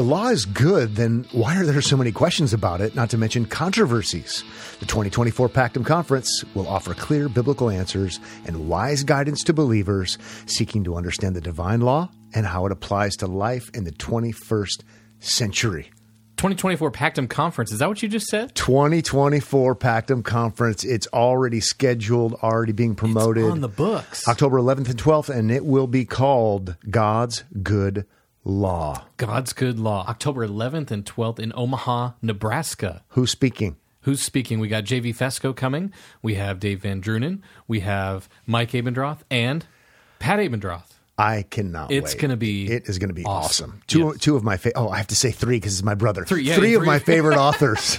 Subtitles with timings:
[0.00, 3.18] the law is good, then why are there so many questions about it, not to
[3.18, 4.42] mention controversies?
[4.78, 10.16] The 2024 Pactum Conference will offer clear biblical answers and wise guidance to believers
[10.46, 14.84] seeking to understand the divine law and how it applies to life in the 21st
[15.18, 15.90] century.
[16.38, 17.70] 2024 Pactum Conference.
[17.70, 18.54] Is that what you just said?
[18.54, 20.82] 2024 Pactum Conference.
[20.82, 23.44] It's already scheduled, already being promoted.
[23.44, 24.26] It's on the books.
[24.26, 28.06] October 11th and 12th, and it will be called God's Good
[28.44, 29.04] Law.
[29.16, 30.04] God's Good Law.
[30.08, 33.02] October 11th and 12th in Omaha, Nebraska.
[33.10, 33.76] Who's speaking?
[34.02, 34.60] Who's speaking?
[34.60, 35.92] We got JV Fesko coming.
[36.22, 37.40] We have Dave VanDrunen.
[37.68, 39.66] We have Mike Abendroth and
[40.18, 40.84] Pat Abendroth.
[41.18, 41.92] I cannot.
[41.92, 42.20] It's wait.
[42.22, 42.70] going to be.
[42.70, 43.72] It is going to be awesome.
[43.72, 43.82] awesome.
[43.86, 44.18] Two, Yes.
[44.20, 44.80] two of my favorite.
[44.80, 46.24] oh, I have to say three because it's my brother.
[46.24, 47.98] Three, yeah, three of my favorite authors.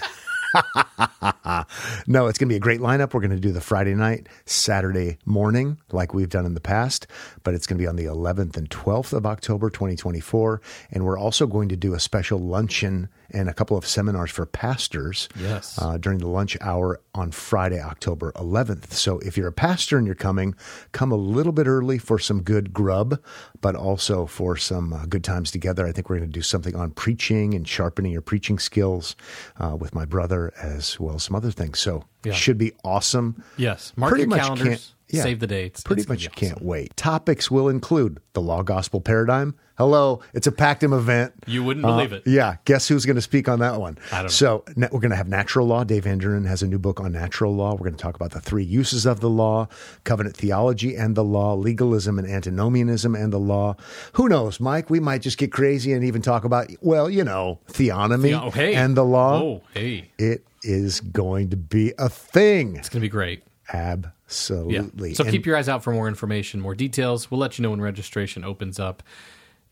[2.07, 3.13] no, it's going to be a great lineup.
[3.13, 7.07] We're going to do the Friday night, Saturday morning, like we've done in the past,
[7.43, 10.61] but it's going to be on the 11th and 12th of October, 2024.
[10.91, 14.45] And we're also going to do a special luncheon and a couple of seminars for
[14.45, 15.79] pastors Yes.
[15.81, 18.91] uh, during the lunch hour on Friday, October 11th.
[18.91, 20.53] So if you're a pastor and you're coming,
[20.91, 23.19] come a little bit early for some good grub,
[23.61, 25.87] but also for some uh, good times together.
[25.87, 29.15] I think we're going to do something on preaching and sharpening your preaching skills
[29.59, 31.79] uh, with my brother, as well as some other things.
[31.79, 32.33] So Yeah.
[32.33, 33.43] should be awesome.
[33.57, 33.93] yes.
[33.95, 34.93] Mark Pretty your much calendars.
[35.11, 35.23] Yeah.
[35.23, 35.81] Save the dates.
[35.83, 36.95] Pretty It's much be can't wait.
[36.95, 39.55] Topics will include the law gospel paradigm.
[39.77, 41.33] Hello, it's a Pactum event.
[41.47, 42.21] You wouldn't Uh, believe it.
[42.27, 43.97] Yeah, guess who's going to speak on that one?
[44.11, 44.29] I don't know.
[44.29, 45.83] So na- we're going to have natural law.
[45.83, 47.71] Dave VanDrunen has a new book on natural law.
[47.71, 49.67] We're going to talk about the three uses of the law,
[50.03, 53.75] covenant theology and the law, legalism and antinomianism and the law.
[54.13, 54.91] Who knows, Mike?
[54.91, 58.75] We might just get crazy and even talk about, well, you know, theonomy Oh, hey.
[58.75, 59.41] and the law.
[59.41, 60.11] Oh, hey.
[60.19, 62.75] It is going to be a thing.
[62.75, 63.41] It's going to be great.
[63.73, 63.95] Yeah.
[64.31, 65.13] Absolutely.
[65.13, 67.29] So And- keep your eyes out for more information, more details.
[67.29, 69.03] We'll let you know when registration opens up.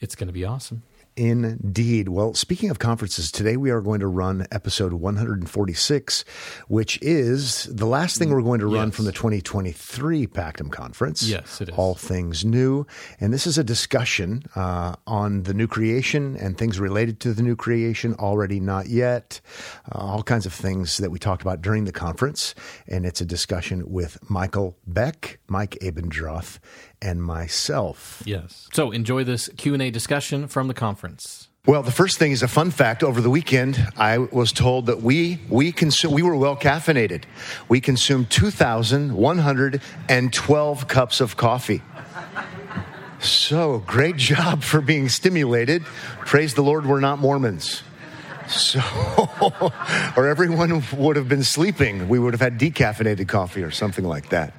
[0.02, 0.83] It's going to be awesome.
[1.23, 2.07] Indeed.
[2.07, 6.23] Well, speaking of conferences, today we are going to run episode 146,
[6.69, 8.95] which is the last thing we're going to run Yes.
[8.95, 11.23] from the 2023 Pactum Conference.
[11.23, 11.75] Yes, it is.
[11.75, 12.85] All things new.
[13.19, 17.43] And this is a discussion uh, on the new creation and things related to the
[17.43, 19.41] new creation, already not yet,
[19.93, 22.55] uh, all kinds of things that we talked about during the conference.
[22.87, 26.59] And it's a discussion with Michael Beck, Mike Abendroth,
[27.02, 28.21] and myself.
[28.26, 28.67] Yes.
[28.73, 31.48] So enjoy this Q&A discussion from the conference.
[31.65, 33.04] Well, the first thing is a fun fact.
[33.04, 37.26] Over the weekend, I was told that we we consume we were well caffeinated.
[37.67, 41.82] We consumed two thousand one hundred and twelve cups of coffee.
[43.20, 45.83] So great job for being stimulated.
[46.26, 47.83] Praise the Lord, we're not Mormons.
[48.49, 48.82] So,
[50.17, 52.10] or everyone would have been sleeping.
[52.10, 54.54] We would have had decaffeinated coffee or something like that.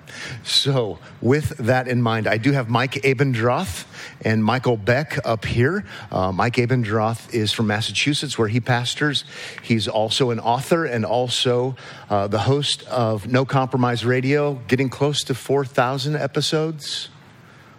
[0.45, 3.87] So, with that in mind, I do have Mike Abendroth
[4.21, 5.85] and Michael Beck up here.
[6.13, 9.25] Uh, Mike Abendroth is from Massachusetts, where he pastors.
[9.63, 11.75] He's also an author and also
[12.09, 17.09] uh, the host of No Compromise Radio, getting close to 4,000 episodes.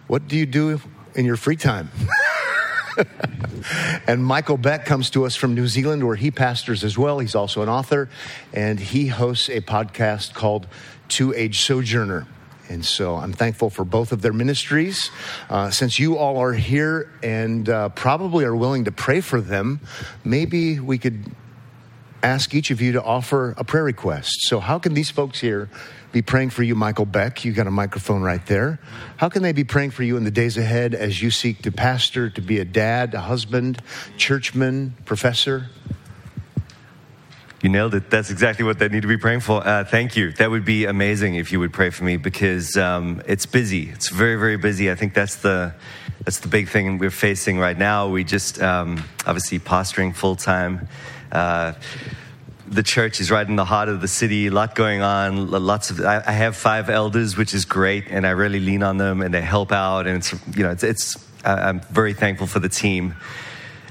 [0.08, 0.78] What do you do
[1.14, 1.90] in your free time?
[4.06, 7.20] And Michael Beck comes to us from New Zealand, where he pastors as well.
[7.20, 8.08] He's also an author,
[8.52, 10.66] and he hosts a podcast called
[11.08, 12.26] Two Age Sojourner.
[12.68, 15.10] And so I'm thankful for both of their ministries.
[15.50, 19.80] Uh, since you all are here and uh, probably are willing to pray for them,
[20.24, 21.30] maybe we could
[22.22, 24.48] ask each of you to offer a prayer request.
[24.48, 25.68] So, how can these folks here
[26.12, 27.44] be praying for you, Michael Beck?
[27.44, 28.78] You got a microphone right there.
[29.16, 31.72] How can they be praying for you in the days ahead as you seek to
[31.72, 33.80] pastor, to be a dad, a husband,
[34.18, 35.70] churchman, professor?
[37.62, 38.10] You nailed it.
[38.10, 39.66] That's exactly what they need to be praying for.
[39.66, 40.32] Uh, thank you.
[40.32, 43.88] That would be amazing if you would pray for me because um, it's busy.
[43.88, 44.90] It's very, very busy.
[44.90, 45.72] I think that's the
[46.24, 48.08] that's the big thing we're facing right now.
[48.08, 50.88] We just um, obviously pastoring full time.
[51.30, 51.74] Uh,
[52.72, 54.46] the church is right in the heart of the city.
[54.46, 55.50] A lot going on.
[55.50, 56.00] Lots of.
[56.00, 59.42] I, have five elders, which is great, and I really lean on them, and they
[59.42, 60.06] help out.
[60.06, 60.82] And it's you know it's.
[60.82, 63.14] it's I'm very thankful for the team,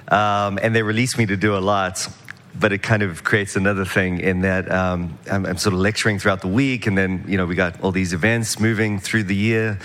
[0.08, 2.08] um, and they release me to do a lot
[2.54, 6.20] but it kind of creates another thing in that um, I'm, I'm sort of lecturing
[6.20, 9.36] throughout the week, and then you know we got all these events moving through the
[9.36, 9.80] year,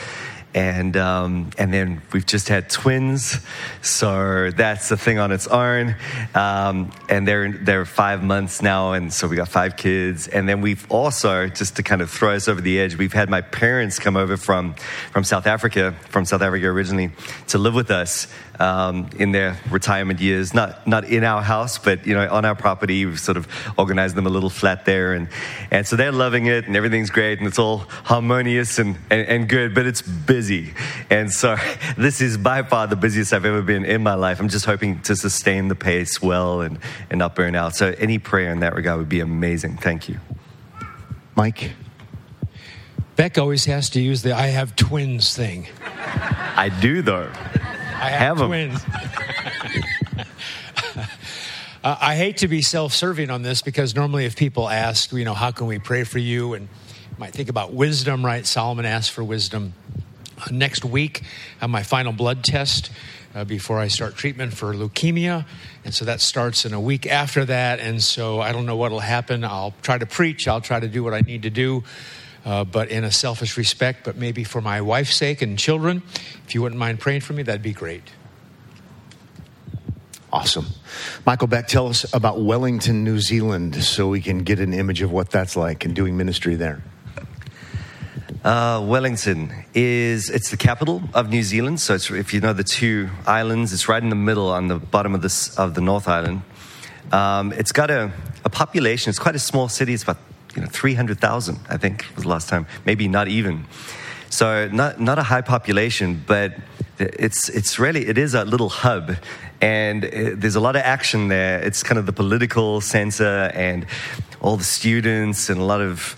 [0.56, 3.36] and um, and then we've just had twins,
[3.82, 5.94] so that's a thing on its own,
[6.34, 10.62] um, and they're they're five months now, and so we got five kids, and then
[10.62, 13.98] we've also just to kind of throw us over the edge, we've had my parents
[13.98, 14.74] come over from
[15.12, 17.10] from South Africa, from South Africa originally,
[17.48, 18.26] to live with us
[18.58, 20.54] um, in their retirement years.
[20.54, 23.04] Not not in our house, but you know on our property.
[23.04, 23.46] We've sort of
[23.78, 25.28] organized them a little flat there, and
[25.70, 29.48] and so they're loving it, and everything's great, and it's all harmonious and and, and
[29.48, 29.74] good.
[29.74, 30.46] But it's busy.
[30.46, 30.74] busy.
[31.10, 31.56] And so
[31.96, 34.40] this is by far the busiest I've ever been in my life.
[34.40, 36.78] I'm just hoping to sustain the pace well and,
[37.10, 37.74] and not burn out.
[37.74, 39.78] So any prayer in that regard would be amazing.
[39.78, 40.20] Thank you.
[41.34, 41.72] Mike?
[43.16, 45.68] Beck always has to use the I have twins thing.
[45.84, 47.30] I do, though.
[47.96, 48.84] I have, Have twins.
[51.82, 55.24] uh, I hate to be self serving on this because normally, if people ask, you
[55.24, 56.54] know, how can we pray for you?
[56.54, 56.68] And
[57.18, 58.44] might think about wisdom, right?
[58.44, 59.72] Solomon asked for wisdom.
[60.38, 62.90] Uh, next week, I have my final blood test
[63.34, 65.46] uh, before I start treatment for leukemia.
[65.84, 67.80] And so that starts in a week after that.
[67.80, 69.44] And so I don't know what will happen.
[69.44, 71.84] I'll try to preach, I'll try to do what I need to do.
[72.46, 76.00] Uh, but in a selfish respect, but maybe for my wife's sake and children,
[76.46, 78.04] if you wouldn't mind praying for me, that'd be great.
[80.32, 80.66] Awesome.
[81.26, 85.10] Michael Beck, tell us about Wellington, New Zealand, so we can get an image of
[85.10, 86.84] what that's like and doing ministry there.
[88.44, 91.80] Uh, Wellington is it's the capital of New Zealand.
[91.80, 94.76] So it's, if you know the two islands, it's right in the middle on the
[94.76, 96.42] bottom of this of the North Island.
[97.10, 98.12] Um, it's got a,
[98.44, 99.10] a population.
[99.10, 99.94] It's quite a small city.
[99.94, 100.18] It's about
[100.56, 101.58] you know three hundred thousand.
[101.68, 102.66] I think was the last time.
[102.84, 103.66] Maybe not even.
[104.30, 106.54] So not not a high population, but
[106.98, 109.16] it's it's really it is a little hub,
[109.60, 111.60] and it, there's a lot of action there.
[111.60, 113.86] It's kind of the political center and
[114.40, 116.16] all the students and a lot of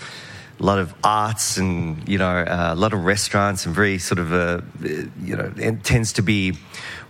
[0.61, 4.19] a lot of arts and you know uh, a lot of restaurants and very sort
[4.19, 4.61] of uh,
[5.23, 6.57] you know it tends to be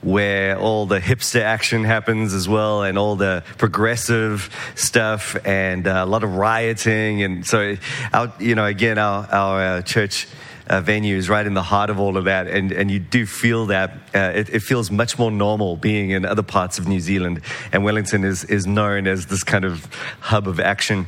[0.02, 6.04] where all the hipster action happens as well and all the progressive stuff and uh,
[6.04, 7.76] a lot of rioting and so
[8.12, 10.26] our, you know again our, our uh, church
[10.68, 13.26] uh, venue is right in the heart of all of that, and, and you do
[13.26, 17.00] feel that uh, it, it feels much more normal being in other parts of New
[17.00, 17.40] Zealand.
[17.72, 19.86] And Wellington is, is known as this kind of
[20.20, 21.06] hub of action.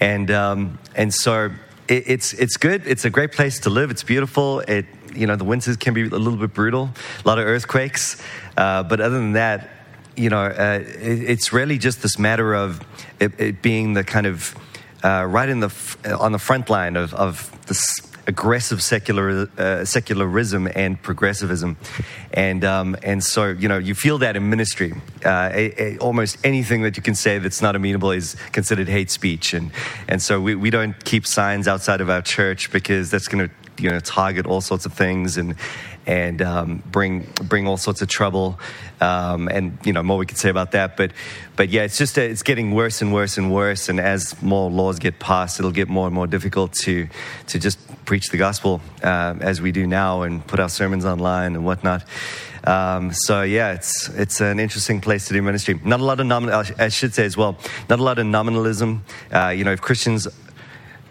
[0.00, 1.50] And, um, and so
[1.88, 2.86] it, it's, it's good.
[2.86, 3.90] It's a great place to live.
[3.90, 4.60] It's beautiful.
[4.60, 4.86] It,
[5.16, 6.90] you know, the winters can be a little bit brutal,
[7.24, 8.22] a lot of earthquakes.
[8.56, 9.70] Uh, but other than that,
[10.16, 12.80] you know, uh, it, it's really just this matter of
[13.20, 14.54] it, it being the kind of
[15.04, 19.84] uh, right in the f- on the front line of, of this aggressive secular uh,
[19.84, 21.76] secularism and progressivism,
[22.32, 24.94] and um, and so you know you feel that in ministry.
[25.24, 29.70] Uh, almost anything that you can say that's not amenable is considered hate speech, and
[30.08, 33.54] and so we, we don't keep signs outside of our church because that's going to
[33.78, 35.54] you know target all sorts of things and
[36.06, 38.58] and um, bring bring all sorts of trouble.
[39.00, 41.12] Um, and you know more we could say about that, but
[41.56, 43.88] but yeah, it's just uh, it's getting worse and worse and worse.
[43.88, 47.08] And as more laws get passed, it'll get more and more difficult to
[47.48, 51.56] to just preach the gospel uh, as we do now and put our sermons online
[51.56, 52.04] and whatnot.
[52.64, 55.78] Um, so yeah, it's it's an interesting place to do ministry.
[55.84, 56.64] Not a lot of nominal.
[56.78, 57.58] I should say as well.
[57.88, 59.04] Not a lot of nominalism.
[59.32, 60.26] Uh, you know, if Christians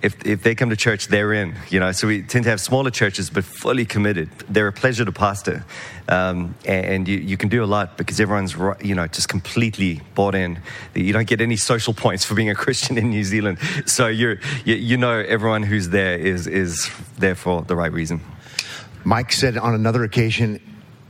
[0.01, 1.55] if, if they come to church, they're in.
[1.69, 4.29] You know, so we tend to have smaller churches, but fully committed.
[4.49, 5.65] They're a pleasure to pastor,
[6.07, 10.01] um, and, and you, you can do a lot because everyone's you know just completely
[10.13, 10.59] bought in.
[10.93, 14.37] You don't get any social points for being a Christian in New Zealand, so you
[14.63, 18.21] you know everyone who's there is is there for the right reason.
[19.03, 20.59] Mike said on another occasion,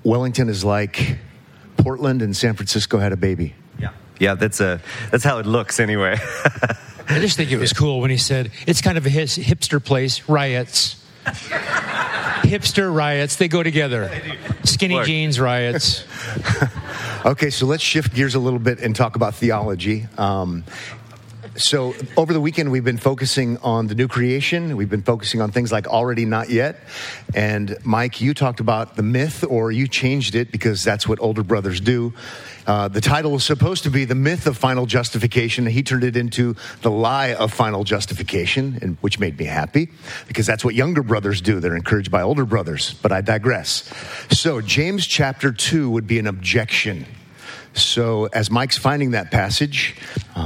[0.03, 1.17] Wellington is like
[1.77, 3.55] Portland and San Francisco had a baby.
[3.79, 6.17] Yeah, yeah, that's a that's how it looks anyway.
[7.07, 10.27] I just think it was cool when he said, it's kind of a hipster place,
[10.27, 11.01] riots.
[11.25, 14.11] hipster riots, they go together.
[14.63, 16.05] Skinny jeans riots.
[17.25, 20.05] Okay, so let's shift gears a little bit and talk about theology.
[20.15, 20.63] Um,
[21.55, 24.77] so, over the weekend, we've been focusing on the new creation.
[24.77, 26.81] We've been focusing on things like already, not yet.
[27.33, 31.41] And Mike, you talked about the myth, or you changed it because that's what older
[31.41, 32.13] brothers do.
[32.67, 35.65] Uh, the title was supposed to be The Myth of Final Justification.
[35.67, 39.89] He turned it into The Lie of Final Justification, and, which made me happy
[40.27, 41.59] because that's what younger brothers do.
[41.59, 42.93] They're encouraged by older brothers.
[43.01, 43.83] But I digress.
[44.31, 47.05] So, James chapter 2 would be an objection.
[47.73, 49.95] So, as Mike's finding that passage,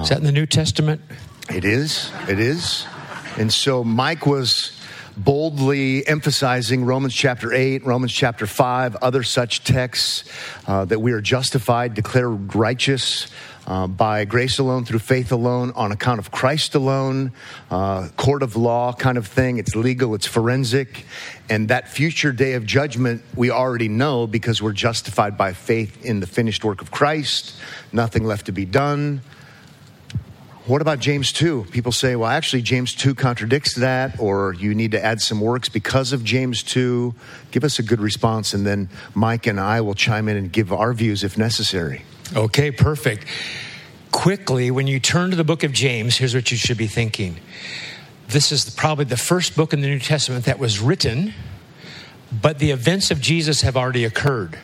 [0.01, 1.01] Is that in the New Testament?
[1.49, 2.11] it is.
[2.27, 2.85] It is.
[3.37, 4.78] And so Mike was
[5.17, 10.23] boldly emphasizing Romans chapter 8, Romans chapter 5, other such texts
[10.67, 13.27] uh, that we are justified, declared righteous.
[13.67, 17.31] Uh, by grace alone, through faith alone, on account of Christ alone,
[17.69, 19.59] uh, court of law kind of thing.
[19.59, 21.05] It's legal, it's forensic.
[21.51, 26.19] And that future day of judgment, we already know because we're justified by faith in
[26.19, 27.57] the finished work of Christ.
[27.93, 29.21] Nothing left to be done.
[30.65, 31.67] What about James 2?
[31.71, 35.69] People say, well, actually, James 2 contradicts that, or you need to add some works
[35.69, 37.15] because of James 2.
[37.51, 40.71] Give us a good response, and then Mike and I will chime in and give
[40.71, 42.03] our views if necessary.
[42.35, 43.25] Okay, perfect.
[44.11, 47.37] Quickly, when you turn to the book of James, here's what you should be thinking.
[48.27, 51.33] This is probably the first book in the New Testament that was written
[52.31, 54.57] but the events of Jesus have already occurred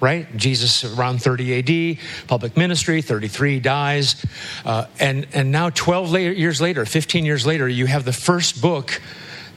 [0.00, 0.34] right?
[0.36, 4.24] Jesus around 30 AD, public ministry, 33 dies.
[4.64, 8.62] Uh, and, and now, 12 later, years later, 15 years later, you have the first
[8.62, 9.00] book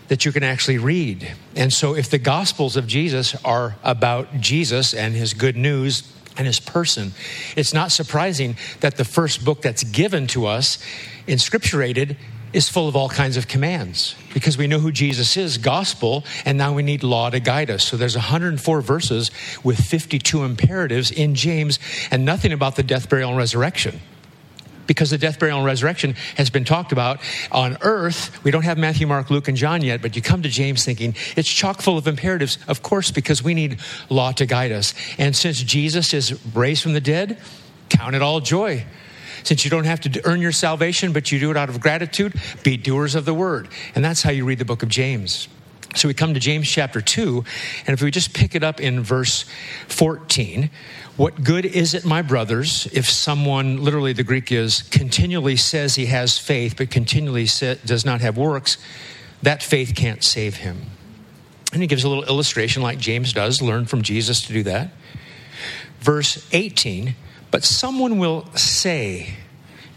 [0.10, 1.32] that you can actually read.
[1.56, 6.04] And so, if the Gospels of Jesus are about Jesus and his good news
[6.38, 7.14] and his person,
[7.56, 10.78] it's not surprising that the first book that's given to us,
[11.28, 12.18] inscripturated,
[12.54, 16.58] is full of all kinds of commands because we know who Jesus is, gospel, and
[16.58, 17.84] now we need law to guide us.
[17.84, 19.32] So there's 104 verses
[19.64, 21.80] with 52 imperatives in James
[22.12, 24.00] and nothing about the death, burial, and resurrection.
[24.86, 28.44] Because the death, burial, and resurrection has been talked about on earth.
[28.44, 31.16] We don't have Matthew, Mark, Luke, and John yet, but you come to James thinking
[31.38, 33.80] it's chock full of imperatives, of course, because we need
[34.10, 34.94] law to guide us.
[35.18, 37.40] And since Jesus is raised from the dead,
[37.90, 38.86] count it all joy
[39.44, 42.34] since you don't have to earn your salvation, but you do it out of gratitude,
[42.64, 43.68] be doers of the word.
[43.96, 45.48] And that's how you read the book of James.
[45.96, 47.44] So we come to James chapter 2,
[47.86, 49.46] and if we just pick it up in verse
[49.90, 50.72] 14,
[51.18, 56.08] what good is it, my brothers, if someone, literally the Greek is, continually says he
[56.08, 57.46] has faith, but continually
[57.86, 58.78] does not have works?
[59.44, 60.82] That faith can't save him.
[61.72, 64.90] And he gives a little illustration, like James does, learn from Jesus to do that.
[66.00, 67.16] Verse 18
[67.54, 69.36] but someone will say,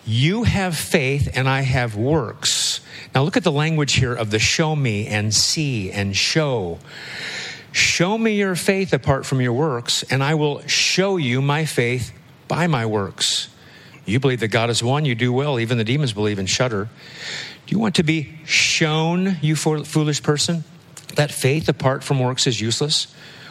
[0.05, 2.83] You have faith and I have works.
[3.15, 6.79] Now look at the language here of the show me and see and show.
[7.73, 12.13] Show me your faith apart from your works, and I will show you my faith
[12.47, 13.49] by my works.
[14.05, 15.59] You believe that God is one, you do well.
[15.59, 16.91] Even the demons believe and shudder.
[17.67, 20.63] Do you want to be shown, you foolish person,
[21.15, 23.07] that faith apart from works is useless?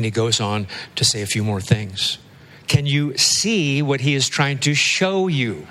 [0.00, 0.66] And he goes on
[0.96, 2.16] to say a few more things.
[2.66, 5.66] Can you see what he is trying to show you?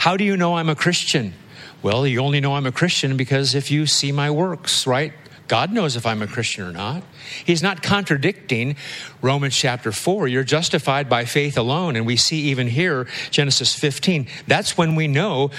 [0.00, 1.34] How do you know I'm a Christian?
[1.80, 5.12] Well, you only know I'm a Christian because if you see my works, right?
[5.46, 7.04] God knows if I'm a Christian or not.
[7.44, 8.74] He's not contradicting
[9.22, 10.26] Romans chapter 4.
[10.26, 11.94] You're justified by faith alone.
[11.94, 15.52] And we see even here, Genesis 15, that's when we know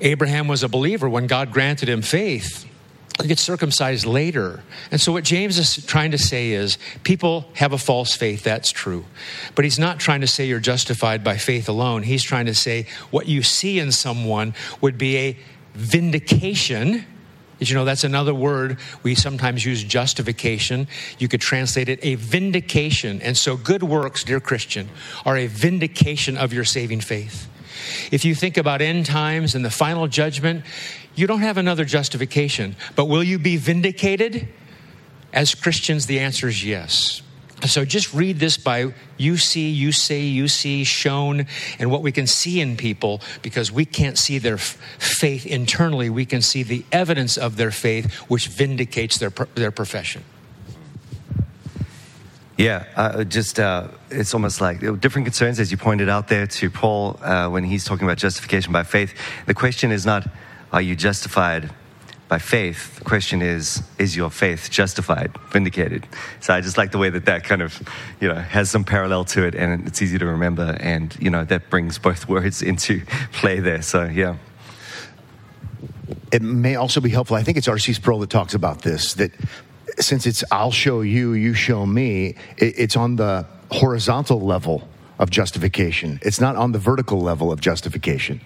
[0.00, 2.68] Abraham was a believer, when God granted him faith
[3.26, 4.62] get circumcised later.
[4.90, 8.70] And so, what James is trying to say is people have a false faith, that's
[8.70, 9.04] true.
[9.54, 12.04] But he's not trying to say you're justified by faith alone.
[12.04, 15.36] He's trying to say what you see in someone would be a
[15.74, 17.04] vindication.
[17.58, 20.86] Did you know that's another word we sometimes use justification?
[21.18, 23.20] You could translate it a vindication.
[23.20, 24.88] And so, good works, dear Christian,
[25.24, 27.48] are a vindication of your saving faith.
[28.10, 30.64] If you think about end times and the final judgment,
[31.18, 32.76] you don't have another justification.
[32.94, 34.48] But will you be vindicated?
[35.32, 37.22] As Christians, the answer is yes.
[37.66, 41.46] So just read this by you see, you say, you see, shown,
[41.80, 46.08] and what we can see in people because we can't see their f- faith internally.
[46.08, 50.22] We can see the evidence of their faith, which vindicates their, their profession.
[52.56, 56.70] Yeah, uh, just uh, it's almost like different concerns, as you pointed out there to
[56.70, 59.14] Paul uh, when he's talking about justification by faith.
[59.46, 60.28] The question is not
[60.72, 61.70] are you justified
[62.28, 62.98] by faith?
[62.98, 66.06] The question is, is your faith justified, vindicated?
[66.40, 67.80] So I just like the way that that kind of,
[68.20, 70.76] you know, has some parallel to it and it's easy to remember.
[70.80, 73.82] And, you know, that brings both words into play there.
[73.82, 74.36] So, yeah.
[76.30, 77.36] It may also be helpful.
[77.36, 77.94] I think it's R.C.
[77.94, 79.32] Sproul that talks about this that
[79.98, 86.20] since it's I'll show you, you show me, it's on the horizontal level of justification.
[86.22, 88.40] It's not on the vertical level of justification.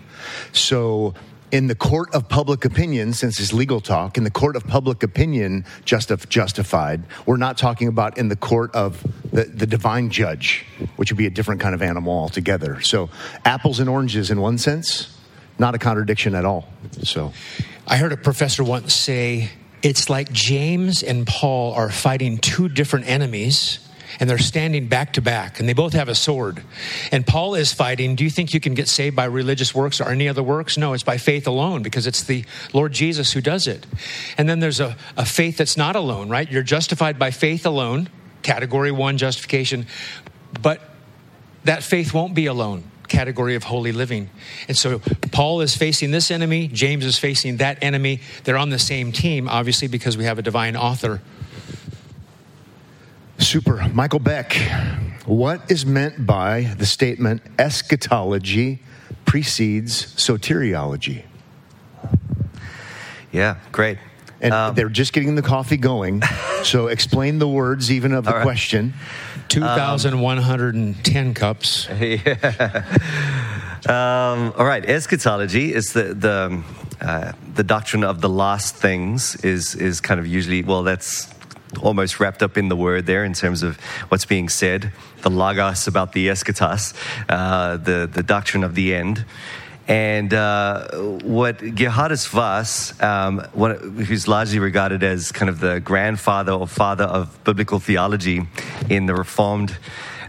[0.52, 1.14] So
[1.52, 5.02] in the court of public opinion, since it's legal talk, in the court of public
[5.02, 7.04] opinion, justif- justified.
[7.26, 10.64] We're not talking about in the court of the, the divine judge,
[10.96, 12.80] which would be a different kind of animal altogether.
[12.80, 13.10] So,
[13.44, 15.14] apples and oranges in one sense,
[15.58, 16.68] not a contradiction at all.
[17.02, 17.34] So,
[17.86, 19.50] I heard a professor once say
[19.82, 23.78] it's like James and Paul are fighting two different enemies
[24.20, 26.62] and they're standing back to back and they both have a sword.
[27.10, 30.08] And Paul is fighting, do you think you can get saved by religious works or
[30.08, 30.76] any other works?
[30.76, 33.86] No, it's by faith alone because it's the Lord Jesus who does it.
[34.38, 36.50] And then there's a, a faith that's not alone, right?
[36.50, 38.08] You're justified by faith alone,
[38.42, 39.86] category one justification,
[40.60, 40.80] but
[41.64, 44.30] that faith won't be alone category of holy living.
[44.68, 45.00] And so
[45.32, 48.20] Paul is facing this enemy, James is facing that enemy.
[48.44, 51.20] They're on the same team, obviously, because we have a divine author
[53.52, 53.86] Super.
[53.92, 54.54] Michael Beck,
[55.26, 58.78] What is meant by the statement eschatology
[59.26, 61.24] precedes soteriology?
[63.30, 63.98] Yeah, great.
[64.40, 66.22] And Um, they're just getting the coffee going.
[66.62, 68.42] So explain the words even of the All right.
[68.42, 68.94] question.
[69.48, 71.88] 2,110 cups.
[73.84, 76.64] Um, all right, eschatology is the the um,
[77.00, 81.26] uh, the doctrine of the last things is is kind of usually well that's
[81.80, 83.78] almost wrapped up in the word there in terms of
[84.10, 86.94] what's being said, the logos about the eschatos,
[87.28, 89.24] uh, the the doctrine of the end.
[89.88, 90.88] And uh,
[91.24, 93.40] what Geerhardus Vos, um,
[94.06, 98.46] who's largely regarded as kind of the grandfather or father of biblical theology
[98.88, 99.76] in the Reformed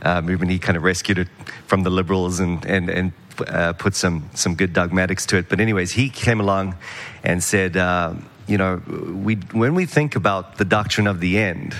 [0.02, 1.28] uh, movement, he kind of rescued it
[1.68, 3.12] from the liberals and, and, and
[3.48, 5.50] uh, put some, some good dogmatics to it.
[5.50, 6.76] But, anyways, he came along
[7.24, 8.16] and said, uh,
[8.48, 11.76] you know, we, when we think about the doctrine of the end,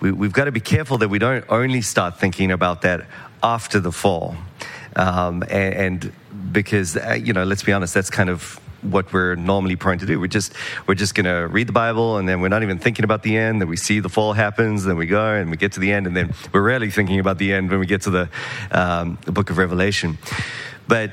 [0.00, 3.06] we, we've got to be careful that we don't only start thinking about that
[3.42, 4.36] after the fall.
[4.94, 6.12] Um, and, and
[6.52, 10.06] because, uh, you know, let's be honest, that's kind of what we're normally prone to
[10.06, 10.20] do.
[10.20, 10.52] We're just
[10.86, 13.36] we're just going to read the Bible, and then we're not even thinking about the
[13.36, 13.60] end.
[13.60, 16.06] Then we see the fall happens, then we go and we get to the end,
[16.06, 18.28] and then we're rarely thinking about the end when we get to the,
[18.70, 20.18] um, the book of Revelation.
[20.88, 21.12] But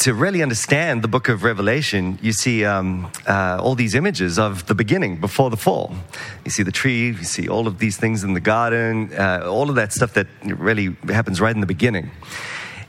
[0.00, 4.64] to really understand the book of Revelation, you see um, uh, all these images of
[4.64, 5.94] the beginning before the fall.
[6.42, 9.68] You see the tree, you see all of these things in the garden, uh, all
[9.68, 12.10] of that stuff that really happens right in the beginning.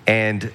[0.08, 0.54] And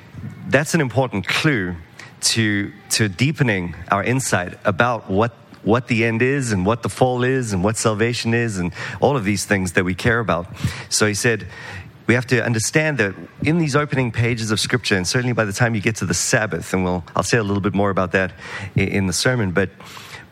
[0.48, 1.76] that's an important clue
[2.20, 5.32] to, to deepening our insight about what,
[5.62, 8.72] what the end is and what the fall is and what salvation is and
[9.02, 10.46] all of these things that we care about.
[10.88, 11.48] So he said,
[12.06, 15.52] we have to understand that in these opening pages of Scripture, and certainly by the
[15.52, 18.12] time you get to the Sabbath, and we'll, I'll say a little bit more about
[18.12, 18.32] that
[18.74, 19.70] in, the sermon, but,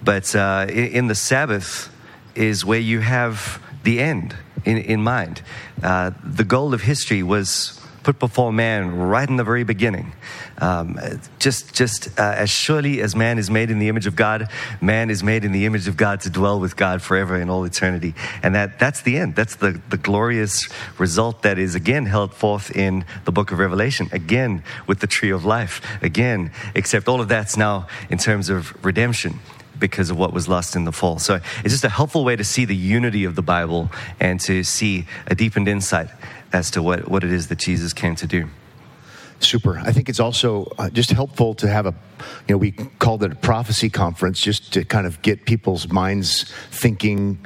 [0.02, 1.95] but uh, in, in the Sabbath
[2.35, 5.43] is where you have the end in, in mind.
[5.83, 10.12] Uh, the goal of history was put before man right in the very beginning.
[10.59, 10.99] Um,
[11.38, 14.49] just just uh, as surely as man is made in the image of God,
[14.81, 17.64] man is made in the image of God to dwell with God forever in all
[17.64, 18.14] eternity.
[18.43, 19.35] And that, that's the end.
[19.35, 24.09] That's the, the glorious result that is again held forth in the book of Revelation,
[24.12, 28.85] again with the tree of life, again, except all of that's now in terms of
[28.85, 29.40] redemption
[29.79, 31.19] because of what was lost in the fall.
[31.19, 33.90] So it's just a helpful way to see the unity of the Bible
[34.21, 36.09] and to see a deepened insight
[36.55, 38.49] as to what, what it is that Jesus came to do.
[39.40, 39.77] Super.
[39.79, 41.95] I think it's also uh, just helpful to have a,
[42.47, 46.51] you know, we called it a prophecy conference just to kind of get people's minds
[46.71, 47.45] thinking,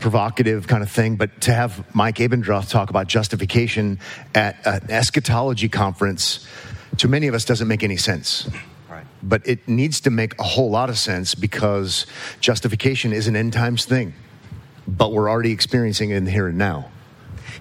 [0.00, 1.14] provocative kind of thing.
[1.14, 4.00] But to have Mike Abendroth talk about justification
[4.34, 6.46] at an eschatology conference,
[6.98, 8.50] to many of us doesn't make any sense.
[8.90, 9.06] Right.
[9.22, 12.04] But it needs to make a whole lot of sense because
[12.40, 14.14] justification is an end times thing.
[14.88, 16.90] But we're already experiencing it in the here and now.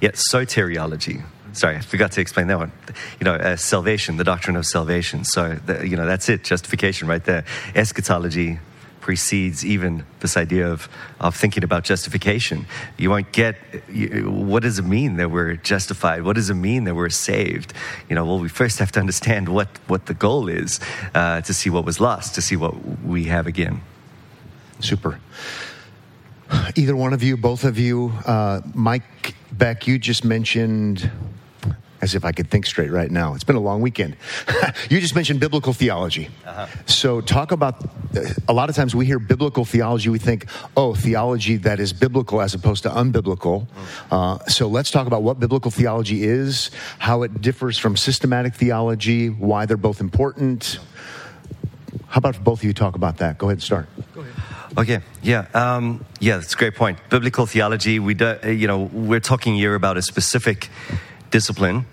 [0.01, 1.23] Yeah, soteriology.
[1.53, 2.71] Sorry, I forgot to explain that one.
[3.19, 5.23] You know, uh, salvation, the doctrine of salvation.
[5.23, 7.45] So, the, you know, that's it, justification right there.
[7.73, 8.59] Eschatology
[9.07, 10.89] precedes even this idea of,
[11.21, 12.67] of thinking about justification.
[12.97, 13.55] You won't get
[13.89, 16.23] you, what does it mean that we're justified?
[16.23, 17.73] What does it mean that we're saved?
[18.09, 20.81] You know, well, we first have to understand what, what the goal is
[21.15, 23.81] uh, to see what was lost, to see what we have again.
[24.81, 25.21] Super.
[26.75, 31.09] Either one of you, both of you, uh, Mike Beck, you just mentioned,
[32.01, 33.33] as if I could think straight right now.
[33.33, 34.17] It's been a long weekend.
[34.89, 36.29] you just mentioned biblical theology.
[36.85, 37.83] So, talk about
[38.47, 42.41] a lot of times we hear biblical theology, we think, oh, theology that is biblical
[42.41, 43.67] as opposed to unbiblical.
[44.11, 49.29] Uh, so, let's talk about what biblical theology is, how it differs from systematic theology,
[49.29, 50.79] why they're both important.
[52.07, 53.37] How about both of you talk about that?
[53.37, 53.89] Go ahead and start.
[54.77, 56.99] Okay, yeah, um, yeah, that's a great point.
[57.09, 60.69] Biblical theology, we do, uh, you know, we're talking here about a specific
[61.31, 61.87] discipline.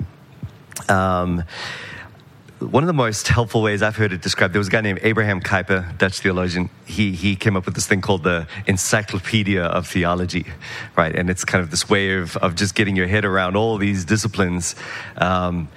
[0.90, 1.44] Um,
[2.58, 5.00] one of the most helpful ways I've heard it described, there was a guy named
[5.02, 6.68] Abraham Kuyper, Dutch theologian.
[6.84, 10.44] He, he came up with this thing called the Encyclopedia of Theology,
[10.94, 11.16] right?
[11.16, 14.04] And it's kind of this way of, of just getting your head around all these
[14.04, 14.76] disciplines.
[15.16, 15.68] Um,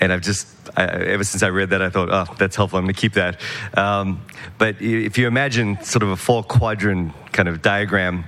[0.00, 2.78] and I've just, I, ever since I read that, I thought, oh, that's helpful.
[2.78, 3.40] I'm going to keep that.
[3.76, 4.22] Um,
[4.58, 8.24] but if you imagine sort of a four quadrant kind of diagram,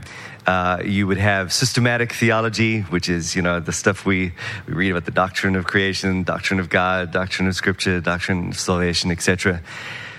[0.47, 4.33] uh, you would have systematic theology, which is you know the stuff we,
[4.67, 8.59] we read about the doctrine of creation, doctrine of God, doctrine of Scripture, doctrine of
[8.59, 9.63] salvation, etc.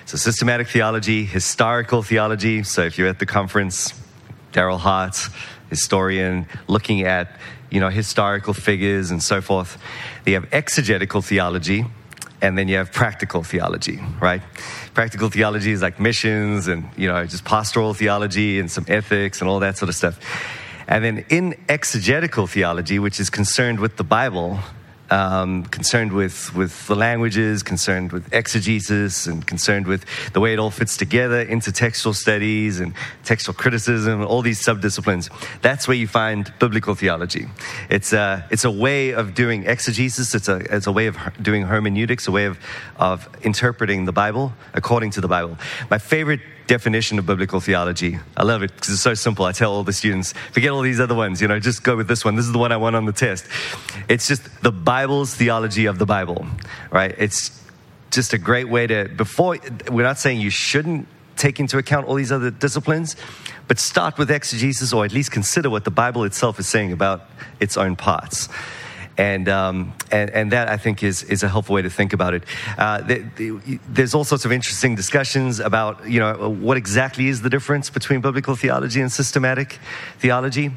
[0.05, 2.63] So systematic theology, historical theology.
[2.63, 3.93] So if you're at the conference,
[4.53, 5.17] Darryl Hart,
[5.69, 7.37] historian, looking at
[7.73, 9.77] you know historical figures and so forth.
[10.25, 11.86] You have exegetical theology,
[12.43, 14.41] and then you have practical theology, right?
[14.93, 19.49] Practical theology is like missions and, you know, just pastoral theology and some ethics and
[19.49, 20.19] all that sort of stuff.
[20.88, 24.59] And then in exegetical theology, which is concerned with the Bible,
[25.13, 30.60] um, concerned with, with the languages, concerned with exegesis, and concerned with the way it
[30.60, 35.30] all fits together, intertextual studies and textual criticism, all these subdisciplines.
[35.62, 37.45] That's where you find biblical theology.
[37.89, 41.62] It's a, it's a way of doing exegesis, it's a, it's a way of doing
[41.63, 42.58] hermeneutics, a way of,
[42.97, 45.58] of interpreting the Bible according to the Bible.
[45.91, 48.19] My favorite definition of biblical theology.
[48.38, 49.45] I love it because it's so simple.
[49.45, 52.08] I tell all the students, forget all these other ones, you know, just go with
[52.08, 52.36] this one.
[52.36, 53.45] This is the one I want on the test.
[54.08, 56.45] It's just the Bible's theology of the Bible,
[56.91, 57.13] right?
[57.17, 57.62] It's
[58.12, 59.58] just a great way to, before,
[59.91, 63.15] we're not saying you shouldn't take into account all these other disciplines,
[63.67, 67.23] but start with exegesis or at least consider what the Bible itself is saying about
[67.60, 68.49] its own parts.
[69.17, 72.34] And, um, and, and, that, I think, is, is a helpful way to think about
[72.34, 72.43] it.
[72.78, 77.41] Uh, the, the, there's all sorts of interesting discussions about, you know, what exactly is
[77.41, 79.78] the difference between biblical theology and systematic
[80.17, 80.71] theology.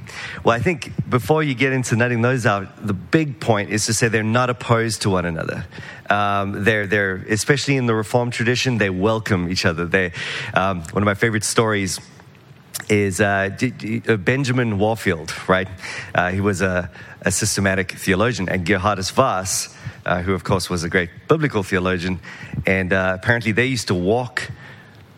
[0.44, 3.94] Well, I think before you get into nutting those out, the big point is to
[3.94, 5.66] say they're not opposed to one another.
[6.10, 9.86] Um, they're, they're, especially in the Reformed tradition, they welcome each other.
[9.86, 10.12] They,
[10.52, 12.00] um, one of my favorite stories
[12.88, 13.50] is uh,
[14.24, 15.68] Benjamin Warfield, right?
[16.14, 16.90] Uh, he was a,
[17.26, 22.20] a, systematic theologian, and Geerhardus Vos, uh, who of course was a great biblical theologian,
[22.66, 24.50] and uh, apparently they used to walk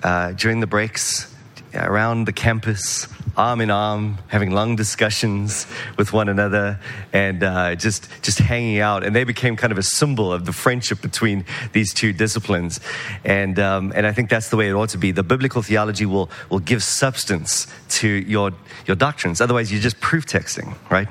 [0.03, 1.35] uh, during the breaks
[1.85, 3.07] around the campus
[3.39, 6.79] arm in arm, having long discussions with one another,
[7.13, 9.05] and uh, just just hanging out.
[9.05, 12.81] And they became kind of a symbol of the friendship between these two disciplines.
[13.25, 15.13] And um, and I think that's the way it ought to be.
[15.13, 17.69] The biblical theology will will give substance
[18.01, 18.53] to your
[18.87, 19.41] your doctrines.
[19.41, 21.09] Otherwise, you're just proof texting, right?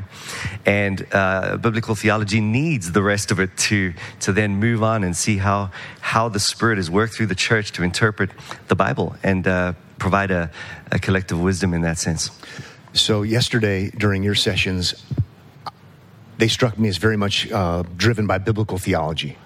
[0.65, 5.15] And uh, biblical theology needs the rest of it to to then move on and
[5.15, 8.29] see how how the Spirit has worked through the church to interpret
[8.67, 9.47] the Bible and.
[9.47, 10.51] Uh, provide a,
[10.91, 12.31] a collective wisdom in that sense.
[12.93, 15.03] So, yesterday during your sessions,
[16.37, 19.37] they struck me as very much uh, driven by biblical theology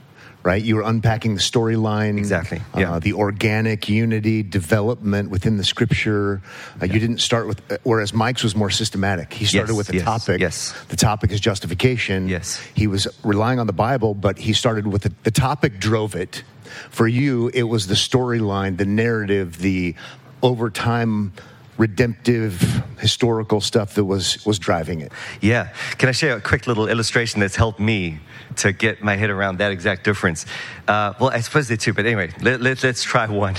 [0.44, 0.62] right?
[0.62, 2.94] You were unpacking the storyline, exactly, yeah.
[2.94, 6.42] Uh, the organic unity development within the scripture.
[6.82, 6.94] Uh, yeah.
[6.94, 9.34] You didn't start with, uh, whereas Mike's was more systematic.
[9.34, 10.42] He started yes, with the yes, topic.
[10.42, 10.74] Yes.
[10.90, 12.28] The topic is justification.
[12.28, 12.60] Yes.
[12.74, 16.44] He was relying on the Bible, but he started with the, the topic drove it.
[16.90, 19.94] For you, it was the storyline, the narrative, the
[20.42, 21.34] over time
[21.78, 25.12] redemptive historical stuff that was was driving it.
[25.42, 25.74] Yeah.
[25.98, 28.20] Can I share a quick little illustration that's helped me
[28.58, 30.46] to get my head around that exact difference?
[30.88, 33.56] Uh, well, I suppose they two, but anyway, let, let, let's try one.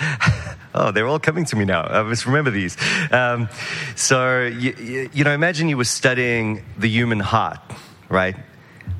[0.74, 1.82] oh, they're all coming to me now.
[1.82, 2.76] I must remember these.
[3.12, 3.48] Um,
[3.96, 7.60] so, you, you, know, imagine you were studying the human heart,
[8.08, 8.36] right?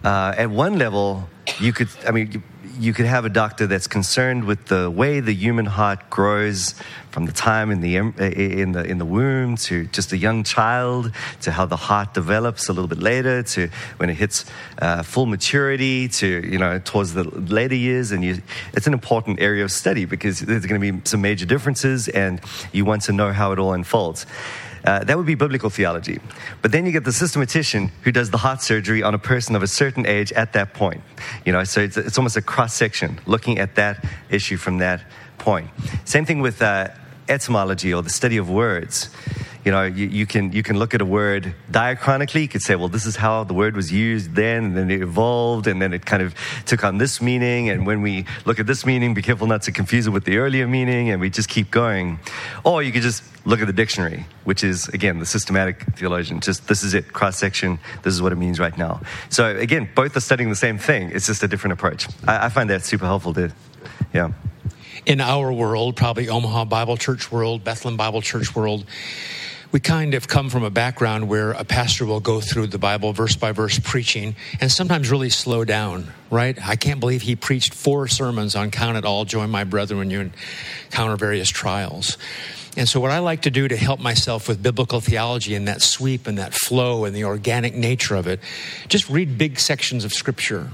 [0.04, 2.42] Uh, at one level, you could, I mean,
[2.78, 6.74] you could have a doctor that's concerned with the way the human heart grows
[7.10, 11.12] from the time in the, in the, in the womb to just a young child
[11.42, 14.44] to how the heart develops a little bit later to when it hits
[14.80, 18.12] uh, full maturity to, you know, towards the later years.
[18.12, 18.42] And you,
[18.72, 22.40] it's an important area of study because there's going to be some major differences and
[22.72, 24.26] you want to know how it all unfolds.
[24.84, 26.20] Uh, that would be biblical theology.
[26.62, 29.62] But then you get the systematician who does the heart surgery on a person of
[29.62, 31.02] a certain age at that point.
[31.44, 35.02] You know, so it's, it's almost a cross section looking at that issue from that
[35.38, 35.70] point.
[36.04, 36.88] Same thing with uh,
[37.28, 39.10] etymology or the study of words
[39.68, 42.40] you know, you, you, can, you can look at a word diachronically.
[42.40, 45.02] You could say, well, this is how the word was used then, and then it
[45.02, 47.68] evolved, and then it kind of took on this meaning.
[47.68, 50.38] And when we look at this meaning, be careful not to confuse it with the
[50.38, 52.18] earlier meaning, and we just keep going.
[52.64, 56.40] Or you could just look at the dictionary, which is, again, the systematic theologian.
[56.40, 59.02] Just this is it, cross section, this is what it means right now.
[59.28, 62.08] So, again, both are studying the same thing, it's just a different approach.
[62.26, 63.52] I, I find that super helpful, to,
[64.14, 64.32] yeah
[65.08, 68.84] in our world, probably Omaha Bible Church world, Bethlehem Bible Church world,
[69.72, 73.14] we kind of come from a background where a pastor will go through the Bible
[73.14, 76.58] verse by verse preaching and sometimes really slow down, right?
[76.62, 80.10] I can't believe he preached four sermons on Count It All, Join My Brethren when
[80.10, 80.30] you
[80.84, 82.18] encounter various trials.
[82.76, 85.80] And so, what I like to do to help myself with biblical theology and that
[85.80, 88.40] sweep and that flow and the organic nature of it,
[88.88, 90.70] just read big sections of Scripture.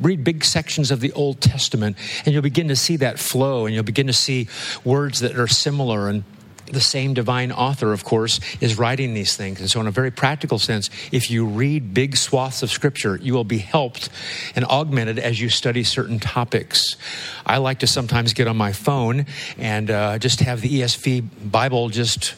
[0.00, 3.74] Read big sections of the Old Testament, and you'll begin to see that flow, and
[3.74, 4.48] you'll begin to see
[4.84, 6.24] words that are similar and
[6.66, 9.60] the same divine author, of course, is writing these things.
[9.60, 13.34] And so, in a very practical sense, if you read big swaths of Scripture, you
[13.34, 14.08] will be helped
[14.56, 16.96] and augmented as you study certain topics.
[17.44, 19.26] I like to sometimes get on my phone
[19.58, 22.34] and uh, just have the ESV Bible just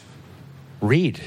[0.81, 1.21] read.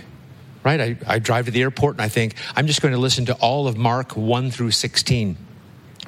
[0.62, 0.80] Right?
[0.80, 3.34] I, I drive to the airport and I think, I'm just going to listen to
[3.34, 5.38] all of Mark 1 through 16,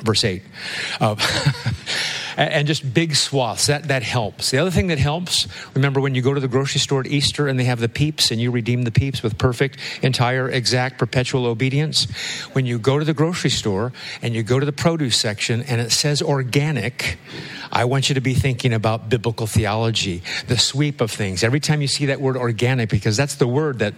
[0.03, 0.43] verse 8.
[1.01, 1.17] Uh,
[2.37, 3.67] and just big swaths.
[3.67, 4.51] That, that helps.
[4.51, 7.49] The other thing that helps, remember when you go to the grocery store at Easter
[7.49, 11.47] and they have the peeps and you redeem the peeps with perfect, entire, exact, perpetual
[11.47, 12.05] obedience?
[12.53, 15.81] When you go to the grocery store and you go to the produce section and
[15.81, 17.19] it says organic,
[17.71, 21.43] I want you to be thinking about biblical theology, the sweep of things.
[21.43, 23.95] Every time you see that word organic, because that's the word that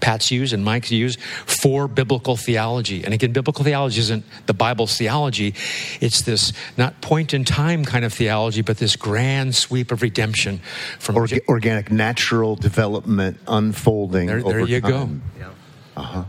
[0.00, 3.04] Pat's used and Mike's used for biblical theology.
[3.04, 5.54] And again, biblical theology isn't the Bible's theology,
[6.00, 10.60] it's this not point in time kind of theology, but this grand sweep of redemption
[10.98, 14.26] from Orga- organic, natural development unfolding.
[14.26, 15.22] There, there over you time.
[15.38, 15.50] go.
[15.96, 16.24] Uh-huh.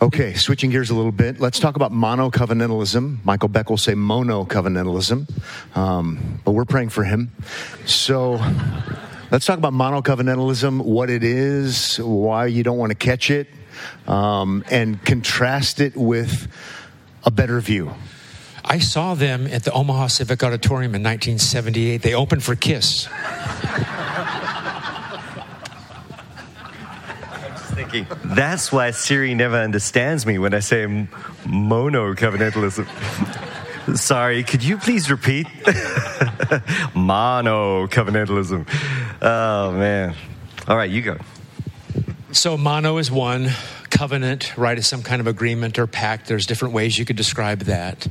[0.00, 1.40] Okay, switching gears a little bit.
[1.40, 3.24] Let's talk about mono covenantalism.
[3.24, 5.26] Michael Beck will say mono covenantalism,
[5.74, 7.32] um, but we're praying for him.
[7.86, 8.38] So
[9.30, 13.48] let's talk about mono covenantalism, what it is, why you don't want to catch it,
[14.06, 16.48] um, and contrast it with
[17.24, 17.94] a better view.
[18.64, 22.02] I saw them at the Omaha Civic Auditorium in 1978.
[22.02, 23.08] They opened for Kiss.
[27.76, 31.08] thinking that's why Siri never understands me when I say m-
[31.46, 32.86] mono covenantalism.
[33.94, 35.46] Sorry, could you please repeat?
[36.94, 38.66] Mono covenantalism.
[39.22, 40.14] Oh, man.
[40.68, 41.18] All right, you go.
[42.32, 43.50] So, mono is one,
[43.88, 46.28] covenant, right, is some kind of agreement or pact.
[46.28, 48.06] There's different ways you could describe that.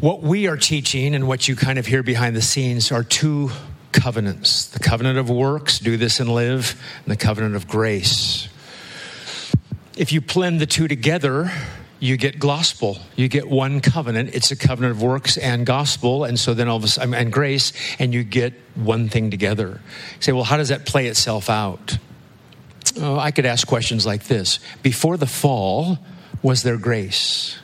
[0.00, 3.50] What we are teaching and what you kind of hear behind the scenes are two
[3.92, 8.48] covenants the covenant of works, do this and live, and the covenant of grace.
[9.96, 11.52] If you blend the two together,
[12.00, 12.98] you get gospel.
[13.14, 14.34] You get one covenant.
[14.34, 17.32] It's a covenant of works and gospel, and so then all of a sudden, and
[17.32, 19.80] grace, and you get one thing together.
[20.16, 21.98] You say, well, how does that play itself out?
[22.98, 25.98] Oh, I could ask questions like this Before the fall,
[26.42, 27.58] was there grace?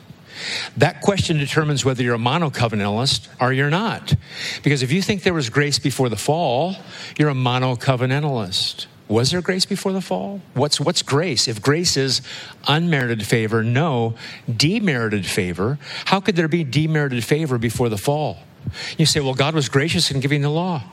[0.77, 4.13] That question determines whether you're a monocovenantalist or you're not.
[4.61, 6.75] Because if you think there was grace before the fall,
[7.17, 8.85] you're a monocovenantalist.
[9.07, 10.41] Was there grace before the fall?
[10.53, 11.47] What's, what's grace?
[11.47, 12.21] If grace is
[12.67, 14.15] unmerited favor, no,
[14.53, 18.39] demerited favor, how could there be demerited favor before the fall?
[18.97, 20.83] You say, well, God was gracious in giving the law.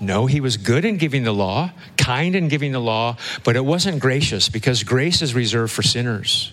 [0.00, 3.64] No, he was good in giving the law, kind in giving the law, but it
[3.64, 6.52] wasn't gracious because grace is reserved for sinners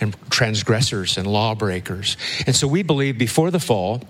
[0.00, 2.16] and transgressors and lawbreakers.
[2.46, 4.02] And so we believe before the fall,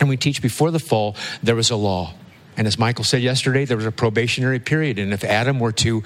[0.00, 2.14] and we teach before the fall, there was a law.
[2.56, 4.98] And as Michael said yesterday, there was a probationary period.
[4.98, 6.02] And if Adam were to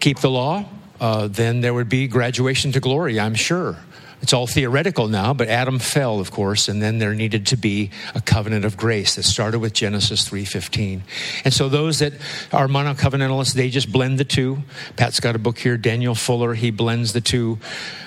[0.00, 0.64] keep the law,
[1.00, 3.76] uh, then there would be graduation to glory, I'm sure.
[4.22, 7.90] It's all theoretical now, but Adam fell, of course, and then there needed to be
[8.14, 11.02] a covenant of grace that started with Genesis 3:15.
[11.44, 12.14] And so those that
[12.50, 14.62] are monocovenantalists, they just blend the two.
[14.96, 17.58] Pat's got a book here, Daniel Fuller, he blends the two.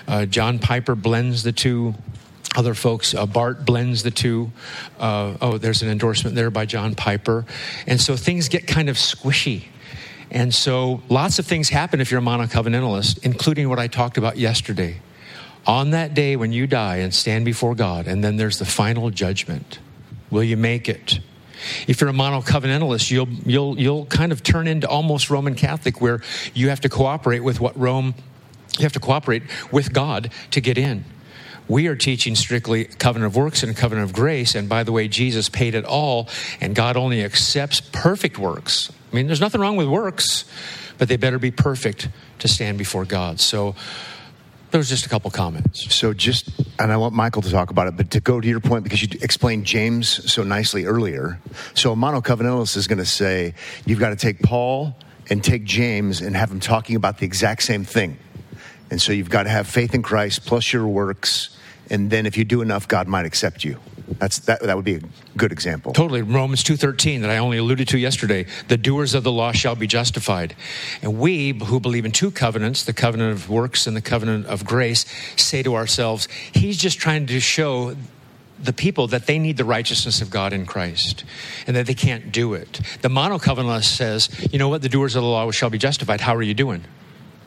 [0.07, 1.93] Uh, John Piper blends the two
[2.55, 3.13] other folks.
[3.13, 4.51] Uh, Barth blends the two.
[4.99, 7.45] Uh, oh, there's an endorsement there by John Piper.
[7.87, 9.65] And so things get kind of squishy.
[10.31, 14.37] And so lots of things happen if you're a monocovenantalist, including what I talked about
[14.37, 14.97] yesterday.
[15.65, 19.09] On that day when you die and stand before God, and then there's the final
[19.09, 19.79] judgment,
[20.29, 21.19] will you make it?
[21.87, 26.21] If you're a monocovenantalist, you'll, you'll, you'll kind of turn into almost Roman Catholic, where
[26.53, 28.15] you have to cooperate with what Rome,
[28.77, 31.03] you have to cooperate with God to get in.
[31.69, 34.55] We are teaching strictly covenant of works and covenant of grace.
[34.55, 36.27] And by the way, Jesus paid it all,
[36.59, 38.91] and God only accepts perfect works.
[39.11, 40.43] I mean, there's nothing wrong with works,
[40.97, 43.39] but they better be perfect to stand before God.
[43.39, 43.75] So,
[44.71, 45.93] there was just a couple comments.
[45.95, 48.59] So just, and I want Michael to talk about it, but to go to your
[48.59, 51.39] point, because you explained James so nicely earlier.
[51.73, 53.55] So a monocovenantalist is going to say,
[53.85, 54.95] you've got to take Paul
[55.29, 58.17] and take James and have them talking about the exact same thing.
[58.91, 61.57] And so you've got to have faith in Christ plus your works,
[61.89, 63.77] and then if you do enough, God might accept you.
[64.17, 64.61] That's that.
[64.61, 65.01] That would be a
[65.37, 65.93] good example.
[65.93, 68.45] Totally, Romans two thirteen that I only alluded to yesterday.
[68.67, 70.55] The doers of the law shall be justified,
[71.01, 74.65] and we who believe in two covenants, the covenant of works and the covenant of
[74.65, 77.95] grace, say to ourselves, He's just trying to show
[78.61, 81.23] the people that they need the righteousness of God in Christ
[81.65, 82.81] and that they can't do it.
[83.01, 86.21] The monocovenantalist says, you know what, the doers of the law shall be justified.
[86.21, 86.83] How are you doing?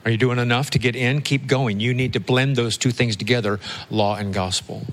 [0.05, 1.23] Are you doing enough to get in?
[1.23, 1.79] Keep going.
[1.79, 3.61] You need to blend those two things together,
[3.91, 4.85] law and gospel.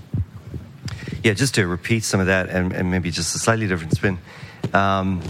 [1.23, 4.19] Yeah, just to repeat some of that and, and maybe just a slightly different spin.
[4.73, 5.21] Um,